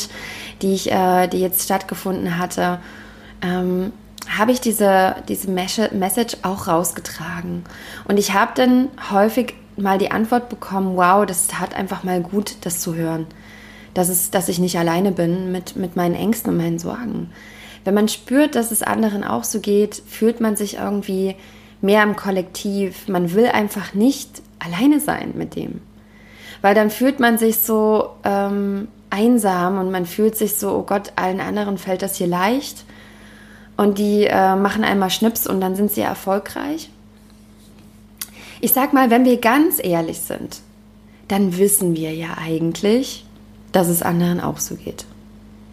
die, 0.62 0.74
ich, 0.74 0.92
äh, 0.92 1.28
die 1.28 1.40
jetzt 1.40 1.64
stattgefunden 1.64 2.38
hatte. 2.38 2.80
Ähm, 3.42 3.92
habe 4.30 4.52
ich 4.52 4.62
diese, 4.62 5.16
diese 5.28 5.50
Message 5.50 6.38
auch 6.42 6.68
rausgetragen. 6.68 7.64
Und 8.08 8.18
ich 8.18 8.34
habe 8.34 8.52
dann 8.56 8.90
häufig 9.12 9.54
mal 9.78 9.98
die 9.98 10.12
Antwort 10.12 10.50
bekommen, 10.50 10.96
wow, 10.96 11.26
das 11.26 11.48
tat 11.48 11.76
einfach 11.76 12.04
mal 12.04 12.22
gut, 12.22 12.56
das 12.62 12.80
zu 12.80 12.96
hören. 12.96 13.28
Dass, 13.94 14.10
es, 14.10 14.32
dass 14.32 14.50
ich 14.50 14.60
nicht 14.60 14.78
alleine 14.78 15.12
bin 15.12 15.52
mit, 15.52 15.76
mit 15.76 15.96
meinen 15.96 16.16
Ängsten 16.16 16.52
und 16.52 16.58
meinen 16.58 16.80
Sorgen. 16.80 17.30
Wenn 17.86 17.94
man 17.94 18.10
spürt, 18.10 18.56
dass 18.56 18.72
es 18.72 18.84
anderen 18.84 19.24
auch 19.24 19.44
so 19.44 19.60
geht, 19.60 20.02
fühlt 20.08 20.42
man 20.42 20.56
sich 20.56 20.78
irgendwie 20.78 21.36
mehr 21.82 22.04
im 22.04 22.16
Kollektiv. 22.16 23.08
Man 23.08 23.34
will 23.34 23.48
einfach 23.48 23.94
nicht 23.94 24.42
alleine 24.60 25.00
sein 25.00 25.34
mit 25.36 25.56
dem. 25.56 25.82
Weil 26.62 26.74
dann 26.74 26.90
fühlt 26.90 27.20
man 27.20 27.38
sich 27.38 27.58
so 27.58 28.10
ähm, 28.24 28.88
einsam 29.12 29.78
und 29.78 29.92
man 29.92 30.06
fühlt 30.06 30.36
sich 30.36 30.56
so, 30.56 30.76
oh 30.76 30.82
Gott, 30.82 31.14
allen 31.16 31.40
anderen 31.40 31.78
fällt 31.78 32.02
das 32.02 32.16
hier 32.16 32.28
leicht 32.28 32.86
und 33.78 33.98
die 33.98 34.26
äh, 34.26 34.56
machen 34.56 34.84
einmal 34.84 35.10
Schnips 35.10 35.48
und 35.48 35.62
dann 35.62 35.76
sind 35.76 35.92
sie 35.92 36.02
erfolgreich. 36.02 36.90
Ich 38.62 38.74
sag 38.74 38.94
mal, 38.94 39.10
wenn 39.10 39.26
wir 39.26 39.40
ganz 39.40 39.84
ehrlich 39.84 40.22
sind, 40.22 40.62
dann 41.28 41.58
wissen 41.58 41.96
wir 41.96 42.14
ja 42.14 42.38
eigentlich, 42.42 43.26
dass 43.72 43.88
es 43.88 44.02
anderen 44.02 44.40
auch 44.40 44.60
so 44.60 44.76
geht. 44.76 45.06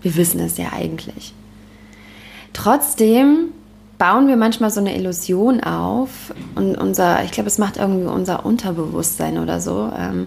Wir 0.03 0.17
wissen 0.17 0.41
es 0.41 0.57
ja 0.57 0.73
eigentlich. 0.73 1.33
Trotzdem 2.53 3.51
bauen 3.99 4.27
wir 4.27 4.37
manchmal 4.37 4.71
so 4.71 4.81
eine 4.81 4.97
Illusion 4.97 5.63
auf 5.63 6.35
und 6.57 6.77
unser, 6.77 7.23
ich 7.23 7.31
glaube, 7.31 7.47
es 7.47 7.59
macht 7.59 7.77
irgendwie 7.77 8.09
unser 8.09 8.45
Unterbewusstsein 8.45 9.39
oder 9.39 9.61
so, 9.61 9.93
ähm, 9.97 10.27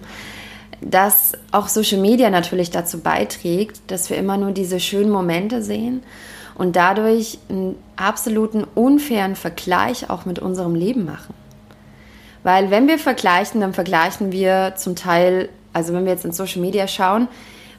dass 0.80 1.32
auch 1.52 1.68
Social 1.68 2.00
Media 2.00 2.30
natürlich 2.30 2.70
dazu 2.70 3.00
beiträgt, 3.00 3.80
dass 3.88 4.08
wir 4.08 4.16
immer 4.16 4.38
nur 4.38 4.52
diese 4.52 4.80
schönen 4.80 5.10
Momente 5.10 5.62
sehen 5.62 6.02
und 6.56 6.76
dadurch 6.76 7.38
einen 7.48 7.76
absoluten 7.96 8.64
unfairen 8.74 9.36
Vergleich 9.36 10.10
auch 10.10 10.24
mit 10.24 10.38
unserem 10.38 10.74
Leben 10.74 11.04
machen. 11.04 11.34
Weil 12.42 12.70
wenn 12.70 12.88
wir 12.88 12.98
vergleichen, 12.98 13.60
dann 13.60 13.74
vergleichen 13.74 14.32
wir 14.32 14.74
zum 14.76 14.96
Teil, 14.96 15.48
also 15.72 15.92
wenn 15.92 16.04
wir 16.04 16.12
jetzt 16.12 16.24
in 16.24 16.32
Social 16.32 16.60
Media 16.60 16.86
schauen 16.86 17.28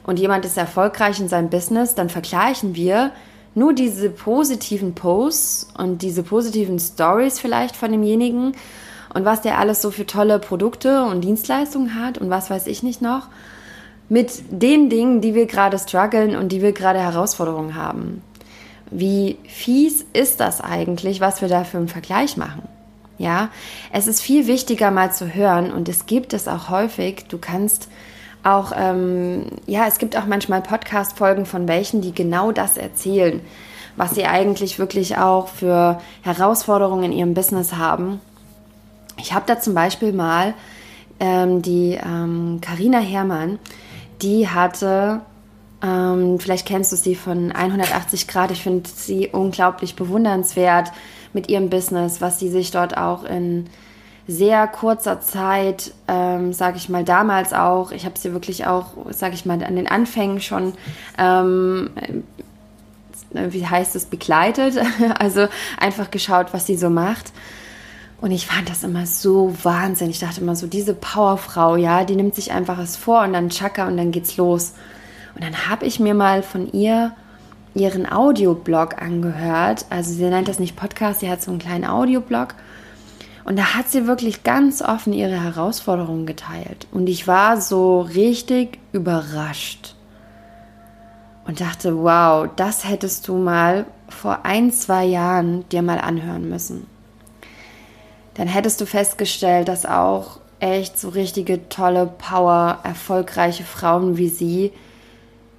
und 0.04 0.18
jemand 0.18 0.44
ist 0.44 0.56
erfolgreich 0.56 1.18
in 1.20 1.28
seinem 1.28 1.50
Business, 1.50 1.94
dann 1.94 2.08
vergleichen 2.08 2.74
wir 2.74 3.12
nur 3.54 3.72
diese 3.72 4.10
positiven 4.10 4.94
Posts 4.94 5.68
und 5.76 6.02
diese 6.02 6.22
positiven 6.22 6.78
Stories 6.78 7.40
vielleicht 7.40 7.74
von 7.74 7.90
demjenigen 7.90 8.52
und 9.14 9.24
was 9.24 9.40
der 9.40 9.58
alles 9.58 9.82
so 9.82 9.90
für 9.90 10.06
tolle 10.06 10.38
Produkte 10.38 11.02
und 11.04 11.22
Dienstleistungen 11.22 12.00
hat 12.00 12.18
und 12.18 12.30
was 12.30 12.50
weiß 12.50 12.66
ich 12.66 12.82
nicht 12.82 13.02
noch, 13.02 13.28
mit 14.08 14.30
den 14.50 14.88
Dingen, 14.88 15.20
die 15.20 15.34
wir 15.34 15.46
gerade 15.46 15.78
strugglen 15.78 16.36
und 16.36 16.50
die 16.50 16.62
wir 16.62 16.72
gerade 16.72 17.00
Herausforderungen 17.00 17.74
haben 17.74 18.22
wie 18.90 19.38
fies 19.48 20.04
ist 20.12 20.40
das 20.40 20.60
eigentlich, 20.60 21.20
was 21.20 21.40
wir 21.40 21.48
da 21.48 21.64
für 21.64 21.78
einen 21.78 21.88
Vergleich 21.88 22.36
machen? 22.36 22.62
Ja, 23.18 23.48
es 23.92 24.06
ist 24.06 24.20
viel 24.20 24.46
wichtiger 24.46 24.90
mal 24.90 25.12
zu 25.12 25.34
hören 25.34 25.72
und 25.72 25.88
es 25.88 26.06
gibt 26.06 26.32
es 26.32 26.46
auch 26.46 26.70
häufig. 26.70 27.26
Du 27.28 27.38
kannst 27.38 27.88
auch, 28.44 28.72
ähm, 28.76 29.46
ja, 29.66 29.86
es 29.88 29.98
gibt 29.98 30.16
auch 30.16 30.26
manchmal 30.26 30.62
Podcast-Folgen 30.62 31.44
von 31.44 31.66
welchen, 31.66 32.00
die 32.00 32.14
genau 32.14 32.52
das 32.52 32.76
erzählen, 32.76 33.40
was 33.96 34.14
sie 34.14 34.24
eigentlich 34.24 34.78
wirklich 34.78 35.18
auch 35.18 35.48
für 35.48 36.00
Herausforderungen 36.22 37.04
in 37.04 37.12
ihrem 37.12 37.34
Business 37.34 37.74
haben. 37.74 38.20
Ich 39.16 39.32
habe 39.32 39.44
da 39.46 39.58
zum 39.58 39.74
Beispiel 39.74 40.12
mal 40.12 40.54
ähm, 41.18 41.62
die 41.62 41.98
Karina 42.60 43.00
ähm, 43.00 43.04
Herrmann, 43.04 43.58
die 44.22 44.48
hatte 44.48 45.22
ähm, 45.82 46.38
vielleicht 46.40 46.66
kennst 46.66 46.92
du 46.92 46.96
sie 46.96 47.14
von 47.14 47.52
180 47.52 48.26
Grad. 48.26 48.50
Ich 48.50 48.62
finde 48.62 48.88
sie 48.88 49.28
unglaublich 49.28 49.94
bewundernswert 49.94 50.92
mit 51.32 51.48
ihrem 51.48 51.70
Business, 51.70 52.20
was 52.20 52.38
sie 52.38 52.48
sich 52.48 52.70
dort 52.70 52.96
auch 52.96 53.24
in 53.24 53.66
sehr 54.26 54.66
kurzer 54.66 55.20
Zeit, 55.20 55.92
ähm, 56.06 56.52
sage 56.52 56.76
ich 56.76 56.88
mal, 56.90 57.02
damals 57.02 57.54
auch, 57.54 57.92
ich 57.92 58.04
habe 58.04 58.18
sie 58.18 58.32
wirklich 58.32 58.66
auch, 58.66 58.92
sage 59.10 59.34
ich 59.34 59.46
mal, 59.46 59.62
an 59.64 59.76
den 59.76 59.88
Anfängen 59.88 60.40
schon, 60.42 60.74
ähm, 61.16 61.90
äh, 63.32 63.46
wie 63.50 63.66
heißt 63.66 63.96
es, 63.96 64.04
begleitet. 64.04 64.76
Also 65.18 65.48
einfach 65.78 66.10
geschaut, 66.10 66.48
was 66.52 66.66
sie 66.66 66.76
so 66.76 66.90
macht. 66.90 67.32
Und 68.20 68.32
ich 68.32 68.46
fand 68.46 68.68
das 68.68 68.82
immer 68.82 69.06
so 69.06 69.54
wahnsinnig. 69.62 70.16
Ich 70.16 70.20
dachte 70.20 70.40
immer 70.40 70.56
so, 70.56 70.66
diese 70.66 70.92
Powerfrau, 70.92 71.76
ja, 71.76 72.04
die 72.04 72.16
nimmt 72.16 72.34
sich 72.34 72.52
einfach 72.52 72.76
was 72.78 72.96
vor 72.96 73.22
und 73.22 73.32
dann 73.32 73.48
Chaka 73.48 73.86
und 73.86 73.96
dann 73.96 74.10
geht's 74.10 74.36
los. 74.36 74.74
Und 75.38 75.44
dann 75.44 75.68
habe 75.68 75.86
ich 75.86 76.00
mir 76.00 76.14
mal 76.14 76.42
von 76.42 76.72
ihr 76.72 77.12
ihren 77.72 78.10
Audioblog 78.10 79.00
angehört. 79.00 79.86
Also 79.88 80.12
sie 80.12 80.24
nennt 80.24 80.48
das 80.48 80.58
nicht 80.58 80.74
Podcast, 80.74 81.20
sie 81.20 81.30
hat 81.30 81.40
so 81.40 81.52
einen 81.52 81.60
kleinen 81.60 81.84
Audioblog. 81.84 82.56
Und 83.44 83.56
da 83.56 83.74
hat 83.74 83.88
sie 83.88 84.08
wirklich 84.08 84.42
ganz 84.42 84.82
offen 84.82 85.12
ihre 85.12 85.40
Herausforderungen 85.40 86.26
geteilt. 86.26 86.88
Und 86.90 87.08
ich 87.08 87.28
war 87.28 87.60
so 87.60 88.00
richtig 88.00 88.80
überrascht. 88.92 89.94
Und 91.46 91.60
dachte, 91.60 91.96
wow, 92.02 92.48
das 92.56 92.86
hättest 92.86 93.28
du 93.28 93.36
mal 93.38 93.86
vor 94.08 94.44
ein, 94.44 94.72
zwei 94.72 95.04
Jahren 95.04 95.66
dir 95.68 95.82
mal 95.82 96.00
anhören 96.00 96.48
müssen. 96.48 96.86
Dann 98.34 98.48
hättest 98.48 98.80
du 98.80 98.86
festgestellt, 98.86 99.68
dass 99.68 99.86
auch 99.86 100.40
echt 100.58 100.98
so 100.98 101.10
richtige 101.10 101.68
tolle, 101.68 102.06
power, 102.06 102.80
erfolgreiche 102.82 103.64
Frauen 103.64 104.16
wie 104.16 104.28
sie 104.28 104.72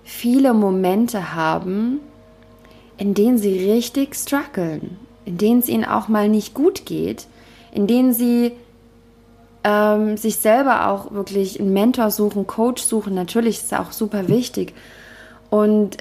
viele 0.10 0.54
Momente 0.54 1.36
haben, 1.36 2.00
in 2.98 3.14
denen 3.14 3.38
sie 3.38 3.72
richtig 3.72 4.16
strugglen, 4.16 4.98
in 5.24 5.38
denen 5.38 5.60
es 5.60 5.70
ihnen 5.70 5.86
auch 5.86 6.08
mal 6.08 6.28
nicht 6.28 6.56
gut 6.56 6.86
geht, 6.86 7.28
in 7.72 7.86
denen 7.86 8.14
sie 8.14 8.54
ähm, 9.64 10.18
sich 10.18 10.38
selber 10.38 10.88
auch 10.88 11.12
wirklich 11.12 11.60
einen 11.60 11.74
Mentor 11.74 12.10
suchen, 12.10 12.48
Coach 12.48 12.82
suchen. 12.82 13.14
Natürlich 13.14 13.58
ist 13.58 13.72
es 13.72 13.80
auch 13.80 13.92
super 13.92 14.28
wichtig. 14.28 14.74
Und 15.52 15.98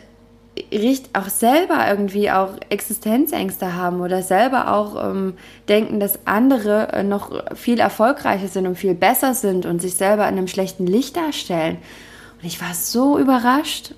auch 1.12 1.28
selber 1.28 1.88
irgendwie 1.88 2.30
auch 2.30 2.50
Existenzängste 2.70 3.76
haben 3.76 4.00
oder 4.00 4.22
selber 4.22 4.72
auch 4.72 5.10
ähm, 5.10 5.34
denken, 5.68 6.00
dass 6.00 6.18
andere 6.24 6.92
äh, 6.92 7.02
noch 7.04 7.30
viel 7.54 7.78
erfolgreicher 7.78 8.48
sind 8.48 8.66
und 8.66 8.76
viel 8.76 8.94
besser 8.94 9.34
sind 9.34 9.66
und 9.66 9.80
sich 9.80 9.94
selber 9.94 10.26
in 10.28 10.36
einem 10.36 10.48
schlechten 10.48 10.86
Licht 10.86 11.16
darstellen. 11.16 11.76
Und 12.40 12.46
ich 12.46 12.60
war 12.60 12.74
so 12.74 13.18
überrascht. 13.18 13.94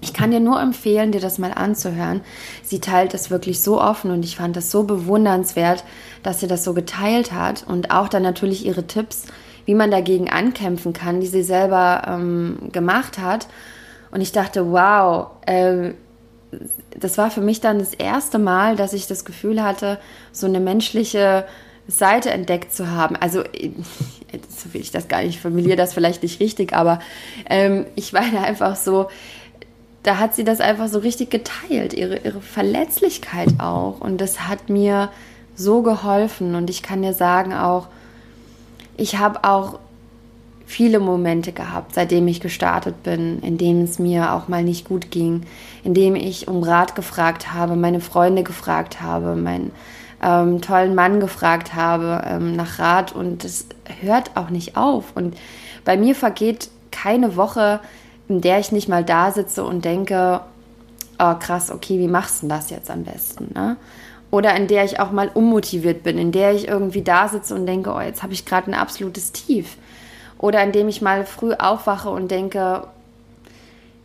Ich 0.00 0.12
kann 0.12 0.30
dir 0.30 0.40
nur 0.40 0.60
empfehlen, 0.60 1.12
dir 1.12 1.20
das 1.20 1.38
mal 1.38 1.52
anzuhören. 1.52 2.20
Sie 2.62 2.80
teilt 2.80 3.14
das 3.14 3.30
wirklich 3.30 3.60
so 3.60 3.80
offen 3.80 4.10
und 4.10 4.24
ich 4.24 4.36
fand 4.36 4.56
das 4.56 4.70
so 4.70 4.84
bewundernswert, 4.84 5.84
dass 6.22 6.40
sie 6.40 6.46
das 6.46 6.64
so 6.64 6.74
geteilt 6.74 7.32
hat 7.32 7.64
und 7.66 7.90
auch 7.90 8.08
dann 8.08 8.22
natürlich 8.22 8.66
ihre 8.66 8.86
Tipps, 8.86 9.24
wie 9.64 9.74
man 9.74 9.90
dagegen 9.90 10.30
ankämpfen 10.30 10.92
kann, 10.92 11.20
die 11.20 11.26
sie 11.26 11.42
selber 11.42 12.02
ähm, 12.06 12.70
gemacht 12.72 13.18
hat. 13.18 13.48
Und 14.10 14.20
ich 14.20 14.32
dachte, 14.32 14.70
wow, 14.70 15.28
äh, 15.46 15.92
das 16.98 17.18
war 17.18 17.30
für 17.30 17.40
mich 17.40 17.60
dann 17.60 17.78
das 17.78 17.94
erste 17.94 18.38
Mal, 18.38 18.76
dass 18.76 18.92
ich 18.92 19.06
das 19.06 19.24
Gefühl 19.24 19.62
hatte, 19.62 19.98
so 20.32 20.46
eine 20.46 20.60
menschliche 20.60 21.44
Seite 21.88 22.30
entdeckt 22.30 22.72
zu 22.72 22.90
haben. 22.90 23.16
Also, 23.16 23.42
so 24.48 24.72
will 24.72 24.80
ich 24.80 24.90
das 24.90 25.08
gar 25.08 25.22
nicht, 25.22 25.40
formuliere 25.40 25.76
das 25.76 25.94
vielleicht 25.94 26.22
nicht 26.22 26.40
richtig, 26.40 26.72
aber 26.72 27.00
ähm, 27.48 27.86
ich 27.94 28.12
meine 28.12 28.42
einfach 28.44 28.76
so, 28.76 29.08
da 30.06 30.18
hat 30.18 30.36
sie 30.36 30.44
das 30.44 30.60
einfach 30.60 30.86
so 30.86 31.00
richtig 31.00 31.30
geteilt, 31.30 31.92
ihre, 31.92 32.18
ihre 32.18 32.40
Verletzlichkeit 32.40 33.48
auch. 33.58 34.00
Und 34.00 34.20
das 34.20 34.46
hat 34.46 34.68
mir 34.68 35.10
so 35.56 35.82
geholfen. 35.82 36.54
Und 36.54 36.70
ich 36.70 36.84
kann 36.84 37.02
dir 37.02 37.12
sagen 37.12 37.52
auch, 37.52 37.88
ich 38.96 39.18
habe 39.18 39.42
auch 39.42 39.80
viele 40.64 41.00
Momente 41.00 41.50
gehabt, 41.50 41.94
seitdem 41.94 42.28
ich 42.28 42.40
gestartet 42.40 43.02
bin, 43.02 43.40
in 43.40 43.58
denen 43.58 43.82
es 43.82 43.98
mir 43.98 44.32
auch 44.32 44.46
mal 44.46 44.62
nicht 44.62 44.86
gut 44.86 45.10
ging, 45.10 45.42
in 45.82 45.92
dem 45.92 46.14
ich 46.14 46.46
um 46.46 46.62
Rat 46.62 46.94
gefragt 46.94 47.52
habe, 47.52 47.74
meine 47.74 48.00
Freunde 48.00 48.44
gefragt 48.44 49.00
habe, 49.00 49.34
meinen 49.34 49.72
ähm, 50.22 50.60
tollen 50.60 50.94
Mann 50.94 51.18
gefragt 51.18 51.74
habe 51.74 52.22
ähm, 52.28 52.54
nach 52.54 52.78
Rat 52.78 53.12
und 53.12 53.44
es 53.44 53.66
hört 54.02 54.36
auch 54.36 54.50
nicht 54.50 54.76
auf. 54.76 55.06
Und 55.16 55.36
bei 55.84 55.96
mir 55.96 56.14
vergeht 56.14 56.68
keine 56.92 57.34
Woche, 57.34 57.80
in 58.28 58.40
der 58.40 58.58
ich 58.58 58.72
nicht 58.72 58.88
mal 58.88 59.04
da 59.04 59.30
sitze 59.30 59.64
und 59.64 59.84
denke, 59.84 60.40
oh 61.18 61.34
krass, 61.34 61.70
okay, 61.70 61.98
wie 61.98 62.08
machst 62.08 62.42
du 62.42 62.48
das 62.48 62.70
jetzt 62.70 62.90
am 62.90 63.04
besten? 63.04 63.52
Ne? 63.54 63.76
Oder 64.30 64.54
in 64.56 64.66
der 64.66 64.84
ich 64.84 65.00
auch 65.00 65.12
mal 65.12 65.30
unmotiviert 65.32 66.02
bin, 66.02 66.18
in 66.18 66.32
der 66.32 66.52
ich 66.52 66.68
irgendwie 66.68 67.02
da 67.02 67.28
sitze 67.28 67.54
und 67.54 67.66
denke, 67.66 67.92
oh, 67.92 68.00
jetzt 68.00 68.22
habe 68.22 68.32
ich 68.32 68.44
gerade 68.44 68.70
ein 68.70 68.74
absolutes 68.74 69.32
Tief. 69.32 69.76
Oder 70.38 70.62
indem 70.62 70.88
ich 70.88 71.00
mal 71.00 71.24
früh 71.24 71.54
aufwache 71.54 72.10
und 72.10 72.30
denke, 72.30 72.86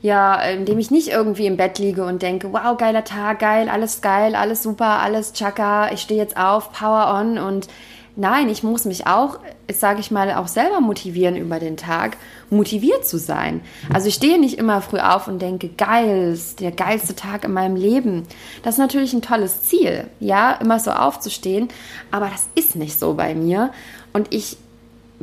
ja, 0.01 0.35
indem 0.41 0.79
ich 0.79 0.89
nicht 0.89 1.09
irgendwie 1.09 1.45
im 1.45 1.57
Bett 1.57 1.77
liege 1.77 2.05
und 2.05 2.21
denke, 2.21 2.51
wow, 2.53 2.77
geiler 2.77 3.03
Tag, 3.03 3.39
geil, 3.39 3.69
alles 3.69 4.01
geil, 4.01 4.35
alles 4.35 4.63
super, 4.63 4.99
alles 4.99 5.33
chaka, 5.33 5.91
ich 5.91 6.01
stehe 6.01 6.19
jetzt 6.19 6.37
auf, 6.37 6.71
Power 6.71 7.19
on 7.19 7.37
und 7.37 7.67
nein, 8.15 8.49
ich 8.49 8.63
muss 8.63 8.85
mich 8.85 9.07
auch, 9.07 9.39
sage 9.71 9.99
ich 9.99 10.11
mal, 10.11 10.33
auch 10.33 10.47
selber 10.47 10.81
motivieren 10.81 11.35
über 11.35 11.59
den 11.59 11.77
Tag, 11.77 12.17
motiviert 12.49 13.07
zu 13.07 13.17
sein. 13.17 13.61
Also 13.93 14.07
ich 14.07 14.15
stehe 14.15 14.39
nicht 14.39 14.57
immer 14.57 14.81
früh 14.81 14.99
auf 14.99 15.27
und 15.27 15.41
denke, 15.41 15.69
geil, 15.69 16.33
ist 16.33 16.59
der 16.59 16.71
geilste 16.71 17.15
Tag 17.15 17.45
in 17.45 17.53
meinem 17.53 17.75
Leben. 17.75 18.27
Das 18.63 18.75
ist 18.75 18.79
natürlich 18.79 19.13
ein 19.13 19.21
tolles 19.21 19.63
Ziel, 19.63 20.07
ja, 20.19 20.53
immer 20.53 20.79
so 20.79 20.91
aufzustehen, 20.91 21.69
aber 22.11 22.29
das 22.29 22.49
ist 22.55 22.75
nicht 22.75 22.99
so 22.99 23.13
bei 23.13 23.35
mir 23.35 23.71
und 24.13 24.33
ich 24.33 24.57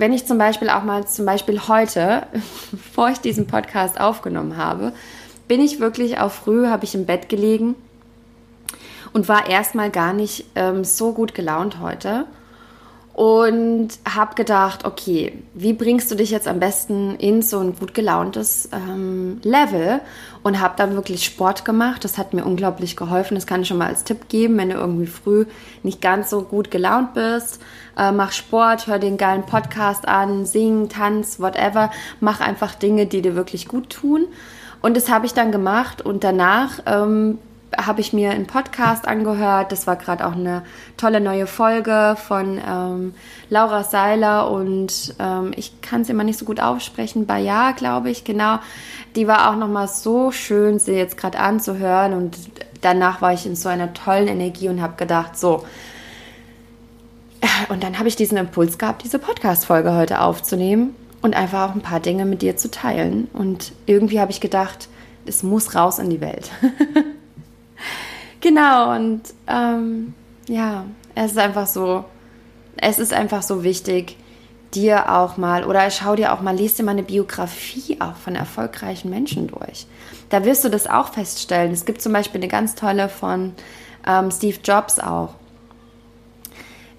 wenn 0.00 0.12
ich 0.12 0.26
zum 0.26 0.38
Beispiel 0.38 0.71
auch 0.71 0.85
mal, 0.85 1.09
zum 1.09 1.26
Beispiel 1.26 1.61
heute, 1.66 2.23
bevor 2.71 3.11
ich 3.11 3.18
diesen 3.18 3.49
Podcast 3.49 4.00
aufgenommen 4.00 4.57
habe, 4.57 4.92
bin 5.49 5.61
ich 5.61 5.80
wirklich 5.80 6.21
auch 6.21 6.30
früh, 6.30 6.68
habe 6.68 6.85
ich 6.85 6.95
im 6.95 7.04
Bett 7.04 7.28
gelegen 7.28 7.75
und 9.12 9.28
war 9.28 9.49
erstmal 9.49 9.90
gar 9.90 10.12
nicht 10.12 10.45
ähm, 10.54 10.85
so 10.85 11.12
gut 11.12 11.35
gelaunt 11.35 11.80
heute 11.80 12.26
und 13.19 13.89
habe 14.09 14.37
gedacht, 14.37 14.85
okay, 14.85 15.43
wie 15.53 15.73
bringst 15.73 16.09
du 16.09 16.15
dich 16.15 16.31
jetzt 16.31 16.47
am 16.47 16.61
besten 16.61 17.17
in 17.17 17.43
so 17.43 17.59
ein 17.59 17.75
gut 17.75 17.93
gelauntes 17.93 18.69
ähm, 18.73 19.41
Level? 19.43 20.01
Und 20.45 20.61
habe 20.61 20.75
dann 20.77 20.95
wirklich 20.95 21.25
Sport 21.25 21.65
gemacht. 21.65 22.05
Das 22.05 22.17
hat 22.17 22.33
mir 22.33 22.45
unglaublich 22.45 22.95
geholfen. 22.95 23.35
Das 23.35 23.49
kann 23.49 23.63
ich 23.63 23.69
schon 23.69 23.79
mal 23.79 23.89
als 23.89 24.05
Tipp 24.05 24.29
geben, 24.29 24.57
wenn 24.57 24.69
du 24.69 24.77
irgendwie 24.77 25.09
früh 25.09 25.47
nicht 25.83 26.01
ganz 26.01 26.31
so 26.31 26.43
gut 26.43 26.71
gelaunt 26.71 27.15
bist. 27.15 27.61
Äh, 27.97 28.13
mach 28.13 28.31
Sport, 28.31 28.87
hör 28.87 29.01
den 29.01 29.16
geilen 29.16 29.42
Podcast 29.45 30.07
an, 30.07 30.47
sing, 30.47 30.88
tanz, 30.88 31.40
whatever. 31.40 31.90
Mach 32.21 32.40
einfach 32.40 32.77
Dinge, 32.77 33.07
die 33.07 33.21
dir 33.21 33.35
wirklich 33.35 33.66
gut 33.66 33.90
tun. 33.90 34.29
Und 34.81 34.97
das 34.97 35.11
habe 35.11 35.27
ich 35.27 35.35
dann 35.35 35.51
gemacht 35.51 36.03
und 36.03 36.23
danach 36.23 36.79
ähm, 36.87 37.38
habe 37.76 38.00
ich 38.00 38.12
mir 38.12 38.31
einen 38.31 38.46
Podcast 38.46 39.07
angehört. 39.07 39.72
Das 39.72 39.87
war 39.87 39.96
gerade 39.96 40.26
auch 40.26 40.33
eine 40.33 40.62
tolle 40.96 41.20
neue 41.20 41.46
Folge 41.46 42.16
von 42.16 42.61
ähm, 42.66 43.14
Laura 43.50 43.85
Seiler 43.85 44.50
und 44.50 45.14
ähm, 45.18 45.52
ich 45.57 45.81
kann 45.83 46.02
es 46.02 46.09
immer 46.09 46.24
nicht 46.24 46.38
so 46.38 46.44
gut 46.44 46.61
aussprechen. 46.61 47.26
Bayar, 47.26 47.74
glaube 47.74 48.11
ich, 48.11 48.24
genau. 48.24 48.59
Die 49.16 49.26
war 49.26 49.50
auch 49.50 49.57
nochmal 49.57 49.88
so 49.88 50.33
schön, 50.33 50.78
sie 50.78 50.92
jetzt 50.92 51.16
gerade 51.16 51.38
anzuhören 51.38 52.14
und 52.14 52.37
danach 52.81 53.20
war 53.20 53.33
ich 53.33 53.46
in 53.46 53.57
so 53.57 53.68
einer 53.68 53.92
tollen 53.92 54.28
Energie 54.28 54.68
und 54.68 54.81
habe 54.81 54.96
gedacht, 54.96 55.38
so. 55.38 55.64
Und 57.68 57.83
dann 57.83 57.98
habe 57.98 58.09
ich 58.09 58.16
diesen 58.16 58.38
Impuls 58.38 58.78
gehabt, 58.78 59.04
diese 59.04 59.18
Podcast-Folge 59.18 59.94
heute 59.94 60.20
aufzunehmen 60.20 60.94
und 61.22 61.37
einfach 61.37 61.70
auch 61.70 61.74
ein 61.74 61.83
paar 61.83 62.00
Dinge 62.00 62.24
mit 62.24 62.42
dir 62.42 62.57
zu 62.57 62.70
teilen. 62.70 63.28
Und 63.33 63.72
irgendwie 63.87 64.20
habe 64.20 64.31
ich 64.31 64.40
gedacht, 64.40 64.88
es 65.26 65.42
muss 65.42 65.74
raus 65.74 65.98
in 65.98 66.11
die 66.11 66.20
Welt. 66.20 66.50
Genau, 68.40 68.94
und 68.94 69.22
ähm, 69.46 70.14
ja, 70.46 70.85
es 71.14 71.33
ist 71.33 71.38
einfach 71.38 71.66
so, 71.66 72.05
es 72.77 72.98
ist 72.98 73.12
einfach 73.12 73.42
so 73.42 73.64
wichtig, 73.64 74.16
dir 74.74 75.12
auch 75.12 75.37
mal, 75.37 75.64
oder 75.64 75.90
schau 75.90 76.14
dir 76.14 76.33
auch 76.33 76.40
mal, 76.40 76.57
lest 76.57 76.79
dir 76.79 76.85
mal 76.85 76.92
eine 76.92 77.03
Biografie 77.03 77.98
auch 78.01 78.16
von 78.16 78.35
erfolgreichen 78.35 79.11
Menschen 79.11 79.48
durch. 79.48 79.87
Da 80.29 80.44
wirst 80.44 80.64
du 80.64 80.68
das 80.68 80.87
auch 80.87 81.12
feststellen. 81.12 81.72
Es 81.72 81.85
gibt 81.85 82.03
zum 82.03 82.12
Beispiel 82.12 82.40
eine 82.40 82.48
ganz 82.48 82.74
tolle 82.74 83.09
von 83.09 83.55
ähm, 84.07 84.31
Steve 84.31 84.59
Jobs 84.62 84.98
auch, 84.98 85.35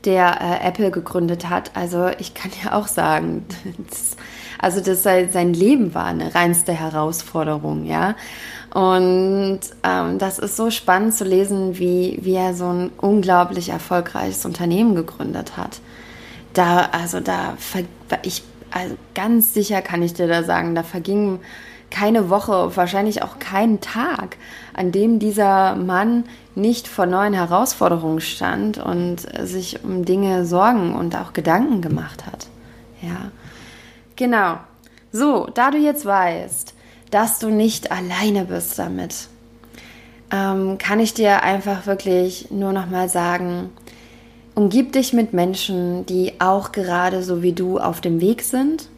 der 0.06 0.41
äh, 0.41 0.67
Apple 0.67 0.91
gegründet 0.91 1.49
hat. 1.49 1.71
Also 1.75 2.10
ich 2.17 2.34
kann 2.34 2.52
ja 2.63 2.73
auch 2.73 2.88
sagen, 2.88 3.45
das, 3.89 4.17
also 4.60 4.82
das 4.82 5.04
sein 5.04 5.54
Leben 5.54 5.93
war 5.93 6.06
eine 6.06 6.36
reinste 6.36 6.74
Herausforderung, 6.74 7.86
ja. 7.86 8.15
Und 8.74 9.62
ähm, 9.84 10.19
das 10.19 10.38
ist 10.38 10.56
so 10.56 10.69
spannend 10.69 11.15
zu 11.15 11.24
lesen, 11.24 11.80
wie, 11.80 12.19
wie 12.22 12.36
er 12.36 12.54
so 12.54 12.67
ein 12.67 12.91
unglaublich 12.98 13.69
erfolgreiches 13.69 14.45
Unternehmen 14.45 14.93
gegründet 14.93 15.58
hat. 15.58 15.80
Da, 16.54 16.89
also 16.91 17.19
da, 17.19 17.58
ich, 18.22 18.43
also 18.69 18.95
ganz 19.15 19.54
sicher 19.54 19.82
kann 19.82 20.04
ich 20.04 20.13
dir 20.13 20.28
da 20.28 20.43
sagen, 20.43 20.76
da 20.76 20.84
verging 20.84 21.39
keine 21.89 22.30
Woche, 22.30 22.76
wahrscheinlich 22.76 23.24
auch 23.24 23.39
kein 23.39 23.82
Tag, 23.82 24.38
an 24.74 24.91
dem 24.91 25.19
dieser 25.19 25.76
Mann 25.76 26.26
nicht 26.54 26.88
vor 26.88 27.06
neuen 27.06 27.34
Herausforderungen 27.34 28.22
stand 28.22 28.78
und 28.78 29.22
sich 29.41 29.84
um 29.84 30.06
Dinge 30.06 30.45
Sorgen 30.45 30.93
und 30.93 31.15
auch 31.15 31.34
Gedanken 31.34 31.82
gemacht 31.82 32.26
hat. 32.28 32.48
Ja, 33.02 33.32
genau. 34.19 34.58
So, 35.12 35.47
da 35.47 35.71
du 35.71 35.79
jetzt 35.79 36.05
weißt, 36.05 36.75
dass 37.10 37.39
du 37.39 37.49
nicht 37.49 37.91
alleine 37.91 38.45
bist 38.45 38.77
damit. 38.77 39.27
Ähm, 40.32 40.77
kann 40.77 40.99
ich 40.99 41.15
dir 41.15 41.41
einfach 41.41 41.88
wirklich 41.88 42.51
nur 42.51 42.71
noch 42.71 42.88
mal 42.88 43.10
sagen, 43.10 43.71
umgib 44.53 44.91
dich 44.91 45.13
mit 45.13 45.34
Menschen, 45.34 46.05
die 46.05 46.34
auch 46.39 46.71
gerade 46.71 47.23
so 47.23 47.41
wie 47.41 47.53
du 47.53 47.79
auf 47.79 48.01
dem 48.01 48.21
Weg 48.21 48.43
sind, 48.43 48.89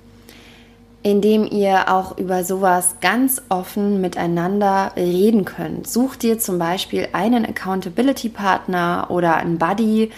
indem 1.04 1.46
ihr 1.46 1.90
auch 1.90 2.18
über 2.18 2.44
sowas 2.44 2.96
ganz 3.00 3.42
offen 3.48 4.02
miteinander 4.02 4.92
reden 4.98 5.46
könnt. 5.46 5.88
Such 5.88 6.18
dir 6.18 6.40
zum 6.40 6.60
Beispiel 6.60 7.08
einen 7.14 7.46
Accountability-Partner 7.46 9.06
oder 9.10 9.38
einen 9.38 9.58
Buddy 9.58 10.12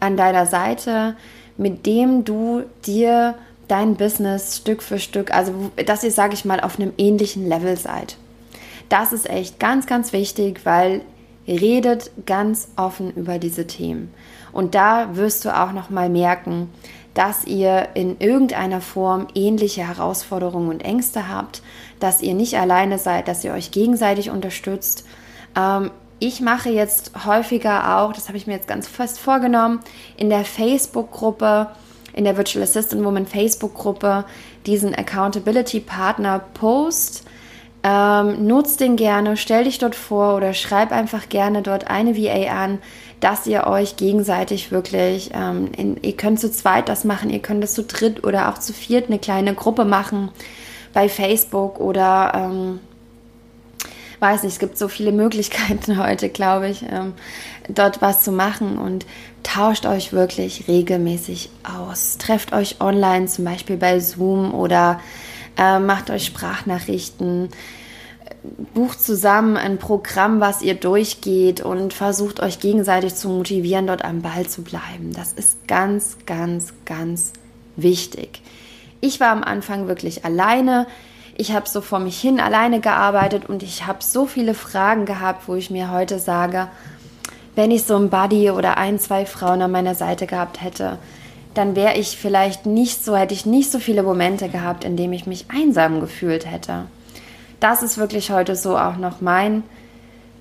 an 0.00 0.16
deiner 0.16 0.46
Seite, 0.46 1.16
mit 1.58 1.84
dem 1.84 2.24
du 2.24 2.62
dir 2.86 3.34
dein 3.68 3.96
Business 3.96 4.58
Stück 4.58 4.82
für 4.82 4.98
Stück, 4.98 5.32
also 5.32 5.52
dass 5.84 6.04
ihr, 6.04 6.10
sage 6.10 6.34
ich 6.34 6.44
mal, 6.44 6.60
auf 6.60 6.78
einem 6.78 6.92
ähnlichen 6.98 7.48
Level 7.48 7.76
seid. 7.76 8.16
Das 8.88 9.12
ist 9.12 9.28
echt 9.28 9.58
ganz, 9.58 9.86
ganz 9.86 10.12
wichtig, 10.12 10.60
weil 10.64 11.02
redet 11.46 12.10
ganz 12.26 12.68
offen 12.76 13.12
über 13.12 13.38
diese 13.38 13.66
Themen. 13.66 14.12
Und 14.52 14.74
da 14.74 15.16
wirst 15.16 15.44
du 15.44 15.56
auch 15.56 15.72
noch 15.72 15.90
mal 15.90 16.08
merken, 16.08 16.70
dass 17.14 17.44
ihr 17.46 17.88
in 17.94 18.18
irgendeiner 18.20 18.80
Form 18.80 19.28
ähnliche 19.34 19.86
Herausforderungen 19.86 20.68
und 20.68 20.84
Ängste 20.84 21.28
habt, 21.28 21.62
dass 21.98 22.20
ihr 22.20 22.34
nicht 22.34 22.58
alleine 22.58 22.98
seid, 22.98 23.26
dass 23.28 23.42
ihr 23.42 23.52
euch 23.52 23.70
gegenseitig 23.70 24.30
unterstützt. 24.30 25.06
Ähm, 25.56 25.90
ich 26.18 26.40
mache 26.40 26.70
jetzt 26.70 27.12
häufiger 27.24 27.98
auch, 27.98 28.12
das 28.12 28.28
habe 28.28 28.38
ich 28.38 28.46
mir 28.46 28.54
jetzt 28.54 28.68
ganz 28.68 28.86
fest 28.86 29.18
vorgenommen, 29.18 29.80
in 30.16 30.30
der 30.30 30.44
Facebook-Gruppe 30.44 31.68
in 32.16 32.24
der 32.24 32.36
Virtual 32.36 32.64
Assistant 32.64 33.04
Woman 33.04 33.26
Facebook-Gruppe 33.26 34.24
diesen 34.66 34.94
Accountability 34.94 35.80
Partner 35.80 36.40
Post. 36.54 37.24
Ähm, 37.84 38.46
nutzt 38.48 38.80
den 38.80 38.96
gerne, 38.96 39.36
stell 39.36 39.62
dich 39.62 39.78
dort 39.78 39.94
vor 39.94 40.34
oder 40.34 40.54
schreib 40.54 40.90
einfach 40.90 41.28
gerne 41.28 41.62
dort 41.62 41.88
eine 41.88 42.16
VA 42.16 42.50
an, 42.50 42.78
dass 43.20 43.46
ihr 43.46 43.68
euch 43.68 43.96
gegenseitig 43.96 44.72
wirklich, 44.72 45.30
ähm, 45.34 45.70
in, 45.76 46.02
ihr 46.02 46.16
könnt 46.16 46.40
zu 46.40 46.50
zweit 46.50 46.88
das 46.88 47.04
machen, 47.04 47.30
ihr 47.30 47.38
könnt 47.38 47.62
das 47.62 47.74
zu 47.74 47.84
dritt 47.84 48.24
oder 48.24 48.48
auch 48.48 48.58
zu 48.58 48.72
viert 48.72 49.08
eine 49.08 49.20
kleine 49.20 49.54
Gruppe 49.54 49.84
machen 49.84 50.30
bei 50.92 51.08
Facebook 51.08 51.78
oder 51.78 52.32
ähm, 52.34 52.80
weiß 54.18 54.42
nicht, 54.42 54.54
es 54.54 54.58
gibt 54.58 54.78
so 54.78 54.88
viele 54.88 55.12
Möglichkeiten 55.12 55.98
heute, 56.02 56.28
glaube 56.28 56.68
ich, 56.68 56.82
ähm, 56.82 57.14
dort 57.68 58.02
was 58.02 58.22
zu 58.22 58.32
machen 58.32 58.78
und 58.78 59.06
tauscht 59.42 59.86
euch 59.86 60.12
wirklich 60.12 60.68
regelmäßig 60.68 61.50
aus. 61.64 62.18
Trefft 62.18 62.52
euch 62.52 62.80
online, 62.80 63.26
zum 63.26 63.44
Beispiel 63.44 63.76
bei 63.76 64.00
Zoom 64.00 64.54
oder 64.54 65.00
äh, 65.56 65.78
macht 65.78 66.10
euch 66.10 66.26
Sprachnachrichten. 66.26 67.48
bucht 68.74 69.02
zusammen 69.02 69.56
ein 69.56 69.78
Programm, 69.78 70.40
was 70.40 70.62
ihr 70.62 70.74
durchgeht 70.74 71.60
und 71.60 71.94
versucht 71.94 72.40
euch 72.40 72.58
gegenseitig 72.58 73.14
zu 73.14 73.28
motivieren, 73.28 73.86
dort 73.86 74.04
am 74.04 74.22
Ball 74.22 74.46
zu 74.46 74.62
bleiben. 74.62 75.12
Das 75.14 75.32
ist 75.32 75.66
ganz, 75.68 76.18
ganz, 76.26 76.72
ganz 76.84 77.32
wichtig. 77.76 78.42
Ich 79.00 79.20
war 79.20 79.28
am 79.28 79.44
Anfang 79.44 79.88
wirklich 79.88 80.24
alleine. 80.24 80.86
Ich 81.38 81.52
habe 81.52 81.68
so 81.68 81.82
vor 81.82 81.98
mich 81.98 82.18
hin 82.18 82.40
alleine 82.40 82.80
gearbeitet 82.80 83.46
und 83.46 83.62
ich 83.62 83.86
habe 83.86 83.98
so 84.00 84.24
viele 84.24 84.54
Fragen 84.54 85.04
gehabt, 85.04 85.48
wo 85.48 85.54
ich 85.54 85.70
mir 85.70 85.90
heute 85.90 86.18
sage, 86.18 86.68
wenn 87.54 87.70
ich 87.70 87.84
so 87.84 87.94
ein 87.96 88.08
Buddy 88.08 88.50
oder 88.50 88.78
ein, 88.78 88.98
zwei 88.98 89.26
Frauen 89.26 89.60
an 89.60 89.70
meiner 89.70 89.94
Seite 89.94 90.26
gehabt 90.26 90.62
hätte, 90.62 90.98
dann 91.52 91.76
wäre 91.76 91.98
ich 91.98 92.16
vielleicht 92.16 92.64
nicht 92.64 93.04
so, 93.04 93.16
hätte 93.16 93.34
ich 93.34 93.44
nicht 93.44 93.70
so 93.70 93.78
viele 93.78 94.02
Momente 94.02 94.48
gehabt, 94.48 94.82
in 94.84 94.96
denen 94.96 95.12
ich 95.12 95.26
mich 95.26 95.46
einsam 95.50 96.00
gefühlt 96.00 96.50
hätte. 96.50 96.86
Das 97.60 97.82
ist 97.82 97.98
wirklich 97.98 98.30
heute 98.30 98.56
so 98.56 98.78
auch 98.78 98.96
noch 98.96 99.20
mein 99.20 99.62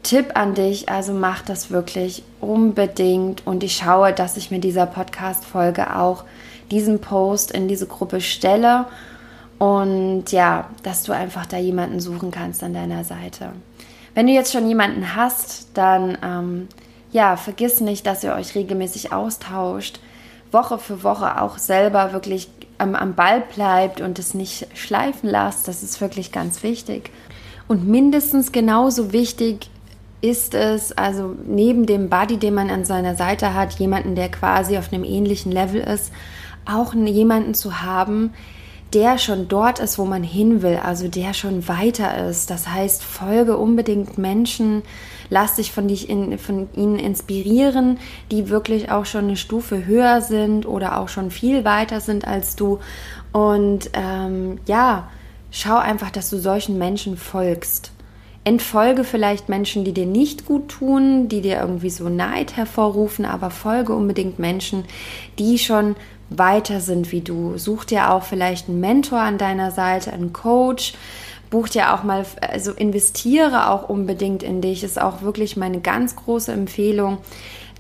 Tipp 0.02 0.32
an 0.36 0.54
dich. 0.54 0.88
Also 0.88 1.12
mach 1.12 1.42
das 1.42 1.72
wirklich 1.72 2.24
unbedingt 2.40 3.46
und 3.46 3.64
ich 3.64 3.76
schaue, 3.76 4.14
dass 4.14 4.38
ich 4.38 4.50
mir 4.50 4.60
dieser 4.60 4.86
Podcast-Folge 4.86 5.94
auch 5.98 6.24
diesen 6.72 7.00
Post 7.00 7.52
in 7.52 7.68
diese 7.68 7.86
Gruppe 7.86 8.22
stelle 8.22 8.86
und 9.66 10.32
ja, 10.32 10.70
dass 10.84 11.02
du 11.02 11.12
einfach 11.12 11.48
da 11.48 11.58
jemanden 11.58 12.00
suchen 12.00 12.30
kannst 12.30 12.64
an 12.64 12.76
deiner 12.76 13.04
Seite. 13.04 13.50
Wenn 14.14 14.28
du 14.28 14.34
jetzt 14.34 14.54
schon 14.54 14.68
jemanden 14.68 15.16
hast, 15.16 15.70
dann 15.74 16.20
ähm, 16.24 16.68
ja, 17.12 17.36
vergiss 17.36 17.82
nicht, 17.82 18.06
dass 18.06 18.24
ihr 18.24 18.36
euch 18.36 18.54
regelmäßig 18.54 19.12
austauscht, 19.12 20.00
Woche 20.52 20.78
für 20.78 21.02
Woche 21.02 21.42
auch 21.42 21.58
selber 21.58 22.14
wirklich 22.14 22.48
am, 22.78 22.94
am 22.94 23.16
Ball 23.16 23.42
bleibt 23.56 24.02
und 24.02 24.20
es 24.20 24.36
nicht 24.36 24.68
schleifen 24.78 25.30
lasst. 25.30 25.68
Das 25.68 25.82
ist 25.82 26.00
wirklich 26.00 26.32
ganz 26.32 26.62
wichtig. 26.62 27.10
Und 27.68 27.88
mindestens 27.88 28.52
genauso 28.52 29.14
wichtig 29.14 29.72
ist 30.22 30.54
es, 30.54 30.92
also 30.92 31.36
neben 31.48 31.88
dem 31.88 32.10
Buddy, 32.12 32.38
den 32.38 32.54
man 32.54 32.70
an 32.70 32.86
seiner 32.86 33.16
Seite 33.16 33.56
hat, 33.56 33.80
jemanden, 33.80 34.14
der 34.14 34.30
quasi 34.30 34.78
auf 34.78 34.94
einem 34.94 35.04
ähnlichen 35.04 35.52
Level 35.52 35.82
ist, 35.82 36.12
auch 36.66 36.94
jemanden 36.94 37.56
zu 37.56 37.82
haben, 37.82 38.32
der 38.96 39.18
schon 39.18 39.50
dort 39.50 39.80
ist, 39.80 40.00
wo 40.00 40.06
man 40.06 40.24
hin 40.24 40.62
will, 40.62 40.80
also 40.82 41.10
der 41.10 41.34
schon 41.34 41.68
weiter 41.68 42.30
ist. 42.30 42.50
Das 42.50 42.70
heißt, 42.70 43.04
folge 43.04 43.58
unbedingt 43.58 44.18
Menschen, 44.18 44.84
lass 45.30 45.56
dich 45.56 45.74
von, 45.74 45.90
dich 45.90 46.10
in, 46.10 46.40
von 46.40 46.70
ihnen 46.74 46.98
inspirieren, 46.98 48.00
die 48.32 48.50
wirklich 48.50 48.90
auch 48.92 49.06
schon 49.06 49.26
eine 49.26 49.36
Stufe 49.36 49.86
höher 49.86 50.22
sind 50.22 50.66
oder 50.66 50.98
auch 50.98 51.10
schon 51.10 51.30
viel 51.30 51.66
weiter 51.66 52.00
sind 52.00 52.26
als 52.26 52.56
du. 52.56 52.80
Und 53.34 53.90
ähm, 53.92 54.60
ja, 54.66 55.10
schau 55.52 55.76
einfach, 55.76 56.10
dass 56.10 56.30
du 56.30 56.40
solchen 56.40 56.78
Menschen 56.78 57.18
folgst. 57.18 57.92
Entfolge 58.46 59.04
vielleicht 59.04 59.50
Menschen, 59.50 59.84
die 59.84 59.94
dir 59.94 60.06
nicht 60.06 60.46
gut 60.46 60.70
tun, 60.70 61.28
die 61.28 61.42
dir 61.42 61.60
irgendwie 61.60 61.90
so 61.90 62.10
Neid 62.10 62.56
hervorrufen, 62.56 63.26
aber 63.26 63.50
folge 63.50 63.94
unbedingt 63.94 64.38
Menschen, 64.38 64.86
die 65.40 65.58
schon 65.58 65.96
weiter 66.30 66.80
sind 66.80 67.12
wie 67.12 67.22
du. 67.22 67.58
Such 67.58 67.86
dir 67.86 68.12
auch 68.12 68.22
vielleicht 68.22 68.70
einen 68.70 68.80
Mentor 68.80 69.20
an 69.20 69.40
deiner 69.40 69.72
Seite, 69.72 70.14
einen 70.14 70.32
Coach. 70.32 70.94
Buch 71.50 71.70
dir 71.70 71.94
auch 71.94 72.04
mal, 72.04 72.24
also 72.40 72.72
investiere 72.72 73.72
auch 73.72 73.90
unbedingt 73.90 74.44
in 74.44 74.62
dich, 74.62 74.84
ist 74.84 75.02
auch 75.02 75.24
wirklich 75.24 75.58
meine 75.58 75.80
ganz 75.80 76.16
große 76.16 76.52
Empfehlung 76.52 77.18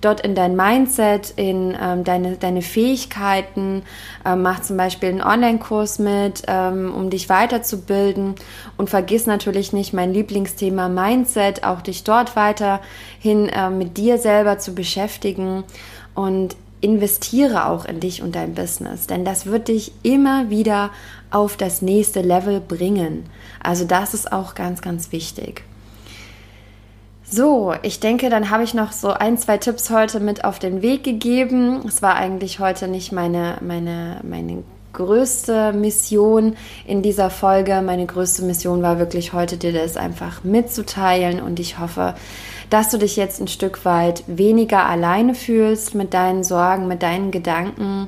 dort 0.02 0.22
in 0.22 0.36
dein 0.36 0.56
Mindset, 0.56 1.34
in 1.36 1.76
ähm, 1.82 2.04
deine, 2.04 2.38
deine 2.38 2.62
Fähigkeiten. 2.62 3.84
Ähm, 4.26 4.42
mach 4.42 4.62
zum 4.62 4.78
Beispiel 4.78 5.10
einen 5.10 5.22
Online-Kurs 5.22 6.00
mit, 6.00 6.44
ähm, 6.48 6.94
um 6.94 7.10
dich 7.10 7.30
weiterzubilden. 7.30 8.36
Und 8.78 8.90
vergiss 8.90 9.26
natürlich 9.26 9.74
nicht 9.74 9.94
mein 9.94 10.14
Lieblingsthema 10.14 10.90
Mindset, 10.90 11.64
auch 11.64 11.82
dich 11.82 12.04
dort 12.04 12.36
weiterhin 12.36 13.50
äh, 13.50 13.70
mit 13.70 13.98
dir 13.98 14.18
selber 14.18 14.60
zu 14.60 14.76
beschäftigen. 14.76 15.64
Und 16.14 16.56
investiere 16.82 17.66
auch 17.66 17.86
in 17.86 18.00
dich 18.00 18.22
und 18.22 18.36
dein 18.36 18.54
Business, 18.54 19.08
denn 19.08 19.26
das 19.26 19.48
wird 19.48 19.70
dich 19.70 19.92
immer 20.04 20.52
wieder 20.52 20.92
auf 21.32 21.58
das 21.58 21.82
nächste 21.82 22.22
Level 22.22 22.60
bringen. 22.62 23.26
Also 23.60 23.86
das 23.86 24.14
ist 24.14 24.32
auch 24.32 24.54
ganz, 24.54 24.82
ganz 24.82 25.12
wichtig. 25.12 25.64
So, 27.28 27.74
ich 27.82 28.00
denke, 28.00 28.30
dann 28.30 28.52
habe 28.52 28.64
ich 28.64 28.76
noch 28.76 28.92
so 28.92 29.10
ein, 29.10 29.38
zwei 29.38 29.58
Tipps 29.58 29.90
heute 29.90 30.20
mit 30.20 30.46
auf 30.46 30.60
den 30.60 30.84
Weg 30.84 31.04
gegeben. 31.04 31.82
Es 31.88 32.04
war 32.04 32.16
eigentlich 32.16 32.60
heute 32.60 32.88
nicht 32.88 33.12
meine, 33.12 33.58
meine, 33.62 34.22
meine 34.24 34.64
größte 34.94 35.74
Mission 35.74 36.56
in 36.86 37.02
dieser 37.02 37.32
Folge. 37.32 37.82
Meine 37.82 38.06
größte 38.06 38.44
Mission 38.44 38.84
war 38.84 39.00
wirklich 39.00 39.34
heute, 39.34 39.58
dir 39.58 39.74
das 39.74 39.98
einfach 39.98 40.44
mitzuteilen 40.44 41.42
und 41.42 41.60
ich 41.60 41.80
hoffe, 41.80 42.14
dass 42.70 42.92
du 42.92 42.98
dich 43.00 43.16
jetzt 43.16 43.42
ein 43.42 43.48
Stück 43.48 43.86
weit 43.86 44.24
weniger 44.28 44.86
alleine 44.86 45.34
fühlst 45.34 45.96
mit 45.96 46.14
deinen 46.14 46.44
Sorgen, 46.44 46.88
mit 46.88 47.02
deinen 47.02 47.32
Gedanken 47.32 48.08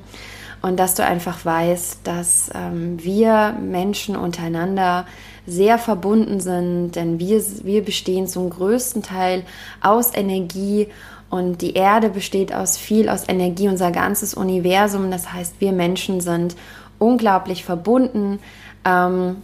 und 0.62 0.80
dass 0.80 0.95
du 0.95 1.03
einfach 1.03 1.43
weißt, 1.43 2.01
dass 2.03 2.51
ähm, 2.53 3.03
wir 3.03 3.56
Menschen 3.60 4.15
untereinander 4.15 5.06
sehr 5.48 5.80
verbunden 5.80 6.40
sind, 6.40 6.92
denn 6.92 7.20
wir, 7.20 7.42
wir 7.64 7.84
bestehen 7.84 8.28
zum 8.28 8.50
größten 8.50 9.02
Teil 9.02 9.44
aus 9.82 10.14
Energie 10.14 10.88
und 11.30 11.62
die 11.62 11.74
Erde 11.74 12.10
besteht 12.10 12.54
aus 12.54 12.78
viel 12.78 13.10
aus 13.10 13.28
Energie, 13.28 13.68
unser 13.68 13.92
ganzes 13.92 14.34
Universum. 14.34 15.10
Das 15.10 15.34
heißt, 15.34 15.56
wir 15.60 15.72
Menschen 15.72 16.22
sind 16.22 16.56
unglaublich 17.00 17.64
verbunden. 17.66 18.40
Ähm, 18.86 19.38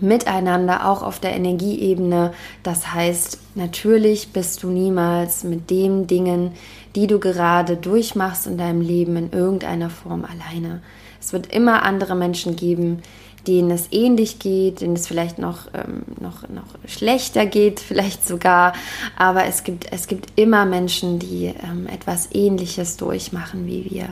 miteinander, 0.00 0.88
auch 0.88 1.02
auf 1.02 1.20
der 1.20 1.34
Energieebene. 1.34 2.32
Das 2.62 2.92
heißt, 2.92 3.38
natürlich 3.54 4.32
bist 4.32 4.62
du 4.62 4.68
niemals 4.68 5.44
mit 5.44 5.70
den 5.70 6.06
Dingen, 6.06 6.52
die 6.96 7.06
du 7.06 7.18
gerade 7.18 7.76
durchmachst 7.76 8.46
in 8.46 8.58
deinem 8.58 8.80
Leben 8.80 9.16
in 9.16 9.32
irgendeiner 9.32 9.90
Form 9.90 10.24
alleine. 10.24 10.82
Es 11.20 11.32
wird 11.32 11.52
immer 11.52 11.84
andere 11.84 12.14
Menschen 12.14 12.56
geben, 12.56 13.02
denen 13.46 13.70
es 13.70 13.88
ähnlich 13.90 14.38
geht, 14.38 14.80
denen 14.80 14.94
es 14.94 15.06
vielleicht 15.06 15.38
noch, 15.38 15.68
ähm, 15.74 16.02
noch, 16.20 16.48
noch 16.48 16.64
schlechter 16.86 17.46
geht, 17.46 17.80
vielleicht 17.88 18.26
sogar. 18.26 18.74
Aber 19.16 19.44
es 19.44 19.64
gibt, 19.64 19.92
es 19.92 20.06
gibt 20.06 20.38
immer 20.38 20.64
Menschen, 20.64 21.18
die 21.18 21.46
ähm, 21.46 21.86
etwas 21.86 22.28
Ähnliches 22.32 22.96
durchmachen 22.96 23.66
wie 23.66 23.90
wir. 23.90 24.08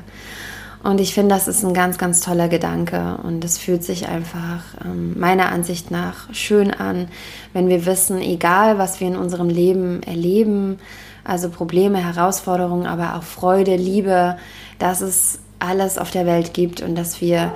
Und 0.82 1.00
ich 1.00 1.14
finde, 1.14 1.34
das 1.34 1.46
ist 1.46 1.64
ein 1.64 1.74
ganz, 1.74 1.96
ganz 1.96 2.20
toller 2.20 2.48
Gedanke 2.48 3.18
und 3.22 3.44
es 3.44 3.56
fühlt 3.56 3.84
sich 3.84 4.08
einfach 4.08 4.62
ähm, 4.84 5.18
meiner 5.18 5.52
Ansicht 5.52 5.92
nach 5.92 6.32
schön 6.34 6.72
an, 6.72 7.06
wenn 7.52 7.68
wir 7.68 7.86
wissen, 7.86 8.20
egal 8.20 8.78
was 8.78 8.98
wir 8.98 9.06
in 9.06 9.16
unserem 9.16 9.48
Leben 9.48 10.02
erleben, 10.02 10.80
also 11.22 11.50
Probleme, 11.50 11.98
Herausforderungen, 11.98 12.86
aber 12.86 13.14
auch 13.14 13.22
Freude, 13.22 13.76
Liebe, 13.76 14.36
dass 14.80 15.02
es 15.02 15.38
alles 15.60 15.98
auf 15.98 16.10
der 16.10 16.26
Welt 16.26 16.52
gibt 16.52 16.82
und 16.82 16.96
dass 16.96 17.20
wir 17.20 17.54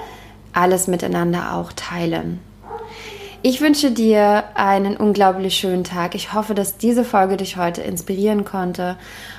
alles 0.57 0.87
miteinander 0.87 1.55
auch 1.55 1.73
teilen. 1.73 2.41
Ich 3.43 3.61
wünsche 3.61 3.93
dir 3.93 4.43
einen 4.55 4.97
unglaublich 4.97 5.55
schönen 5.55 5.85
Tag. 5.85 6.17
Ich 6.17 6.33
hoffe, 6.33 6.55
dass 6.55 6.79
diese 6.79 7.05
Folge 7.05 7.37
dich 7.37 7.57
heute 7.57 7.81
inspirieren 7.83 8.45
konnte. 8.45 8.97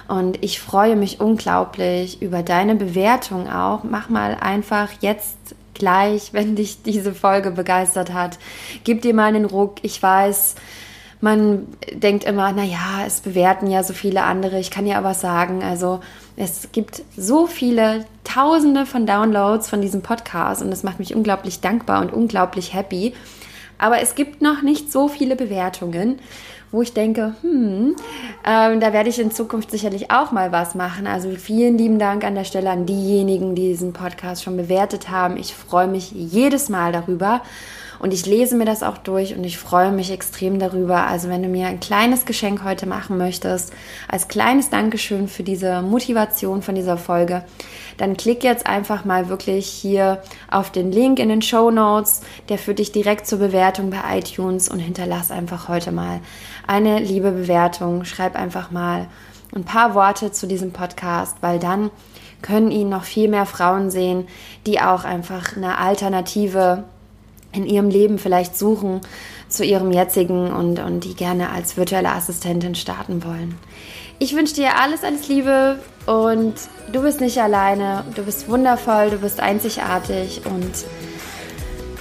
Und 0.07 0.41
ich 0.43 0.61
freue 0.61 0.95
mich 0.95 1.19
unglaublich 1.19 2.21
über 2.21 2.41
deine 2.41 2.75
Bewertung 2.75 3.49
auch. 3.49 3.83
Mach 3.83 4.07
mal 4.07 4.37
einfach 4.39 4.89
jetzt 5.01 5.35
gleich, 5.73 6.29
wenn 6.31 6.55
dich 6.55 6.83
diese 6.83 7.13
Folge 7.13 7.51
begeistert 7.51 8.13
hat. 8.13 8.37
Gib 8.85 9.01
dir 9.01 9.13
mal 9.13 9.25
einen 9.25 9.45
Ruck. 9.45 9.79
Ich 9.81 10.01
weiß, 10.01 10.55
man 11.19 11.67
denkt 11.91 12.23
immer, 12.23 12.51
na 12.53 12.63
ja, 12.63 13.05
es 13.05 13.21
bewerten 13.21 13.67
ja 13.67 13.83
so 13.83 13.93
viele 13.93 14.23
andere. 14.23 14.59
Ich 14.59 14.71
kann 14.71 14.85
ja 14.85 14.99
aber 14.99 15.15
sagen, 15.15 15.63
also 15.63 15.99
es 16.37 16.71
gibt 16.71 17.01
so 17.17 17.47
viele 17.47 18.05
Tausende 18.23 18.85
von 18.85 19.07
Downloads 19.07 19.69
von 19.69 19.81
diesem 19.81 20.03
Podcast 20.03 20.61
und 20.61 20.69
das 20.69 20.83
macht 20.83 20.99
mich 20.99 21.15
unglaublich 21.15 21.61
dankbar 21.61 22.01
und 22.01 22.13
unglaublich 22.13 22.75
happy. 22.75 23.13
Aber 23.79 24.01
es 24.01 24.13
gibt 24.13 24.41
noch 24.41 24.61
nicht 24.61 24.91
so 24.91 25.07
viele 25.07 25.35
Bewertungen, 25.35 26.19
wo 26.71 26.83
ich 26.83 26.93
denke, 26.93 27.33
hm, 27.41 27.95
ähm, 28.45 28.79
da 28.79 28.93
werde 28.93 29.09
ich 29.09 29.19
in 29.19 29.31
Zukunft 29.31 29.71
sicherlich 29.71 30.11
auch 30.11 30.31
mal 30.31 30.51
was 30.51 30.75
machen. 30.75 31.07
Also 31.07 31.29
vielen 31.31 31.77
lieben 31.77 31.97
Dank 31.97 32.23
an 32.23 32.35
der 32.35 32.43
Stelle 32.43 32.69
an 32.69 32.85
diejenigen, 32.85 33.55
die 33.55 33.69
diesen 33.69 33.93
Podcast 33.93 34.43
schon 34.43 34.57
bewertet 34.57 35.09
haben. 35.09 35.37
Ich 35.37 35.55
freue 35.55 35.87
mich 35.87 36.11
jedes 36.11 36.69
Mal 36.69 36.91
darüber. 36.91 37.41
Und 37.99 38.13
ich 38.13 38.25
lese 38.25 38.55
mir 38.55 38.65
das 38.65 38.83
auch 38.83 38.97
durch 38.97 39.35
und 39.35 39.43
ich 39.43 39.57
freue 39.57 39.91
mich 39.91 40.11
extrem 40.11 40.59
darüber. 40.59 41.07
Also 41.07 41.29
wenn 41.29 41.43
du 41.43 41.49
mir 41.49 41.67
ein 41.67 41.79
kleines 41.79 42.25
Geschenk 42.25 42.63
heute 42.63 42.85
machen 42.85 43.17
möchtest, 43.17 43.73
als 44.07 44.27
kleines 44.27 44.69
Dankeschön 44.69 45.27
für 45.27 45.43
diese 45.43 45.81
Motivation 45.81 46.61
von 46.61 46.75
dieser 46.75 46.97
Folge, 46.97 47.43
dann 47.97 48.17
klick 48.17 48.43
jetzt 48.43 48.67
einfach 48.67 49.05
mal 49.05 49.29
wirklich 49.29 49.67
hier 49.67 50.21
auf 50.49 50.71
den 50.71 50.91
Link 50.91 51.19
in 51.19 51.29
den 51.29 51.41
Show 51.41 51.71
Notes. 51.71 52.21
Der 52.49 52.57
führt 52.57 52.79
dich 52.79 52.91
direkt 52.91 53.27
zur 53.27 53.39
Bewertung 53.39 53.89
bei 53.89 54.17
iTunes 54.17 54.69
und 54.69 54.79
hinterlass 54.79 55.31
einfach 55.31 55.67
heute 55.67 55.91
mal 55.91 56.19
eine 56.67 56.99
liebe 56.99 57.31
Bewertung. 57.31 58.05
Schreib 58.05 58.35
einfach 58.35 58.71
mal 58.71 59.07
ein 59.55 59.63
paar 59.63 59.95
Worte 59.95 60.31
zu 60.31 60.47
diesem 60.47 60.71
Podcast, 60.71 61.37
weil 61.41 61.59
dann 61.59 61.89
können 62.41 62.71
ihn 62.71 62.89
noch 62.89 63.03
viel 63.03 63.29
mehr 63.29 63.45
Frauen 63.45 63.89
sehen, 63.89 64.27
die 64.65 64.79
auch 64.79 65.03
einfach 65.03 65.57
eine 65.57 65.77
Alternative 65.77 66.83
in 67.57 67.65
ihrem 67.65 67.89
Leben 67.89 68.19
vielleicht 68.19 68.57
suchen 68.57 69.01
zu 69.49 69.63
ihrem 69.63 69.91
jetzigen 69.91 70.51
und, 70.51 70.79
und 70.79 71.01
die 71.01 71.15
gerne 71.15 71.49
als 71.49 71.77
virtuelle 71.77 72.11
Assistentin 72.11 72.75
starten 72.75 73.23
wollen. 73.23 73.57
Ich 74.19 74.35
wünsche 74.35 74.55
dir 74.55 74.79
alles, 74.79 75.03
alles 75.03 75.27
Liebe 75.27 75.79
und 76.05 76.55
du 76.91 77.01
bist 77.01 77.21
nicht 77.21 77.37
alleine. 77.39 78.03
Du 78.15 78.23
bist 78.23 78.49
wundervoll, 78.49 79.11
du 79.11 79.17
bist 79.17 79.39
einzigartig 79.39 80.41
und 80.45 80.71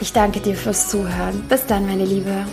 ich 0.01 0.12
danke 0.12 0.40
dir 0.40 0.55
fürs 0.55 0.88
Zuhören. 0.88 1.45
Bis 1.49 1.66
dann, 1.66 1.87
meine 1.87 2.05
Liebe. 2.05 2.47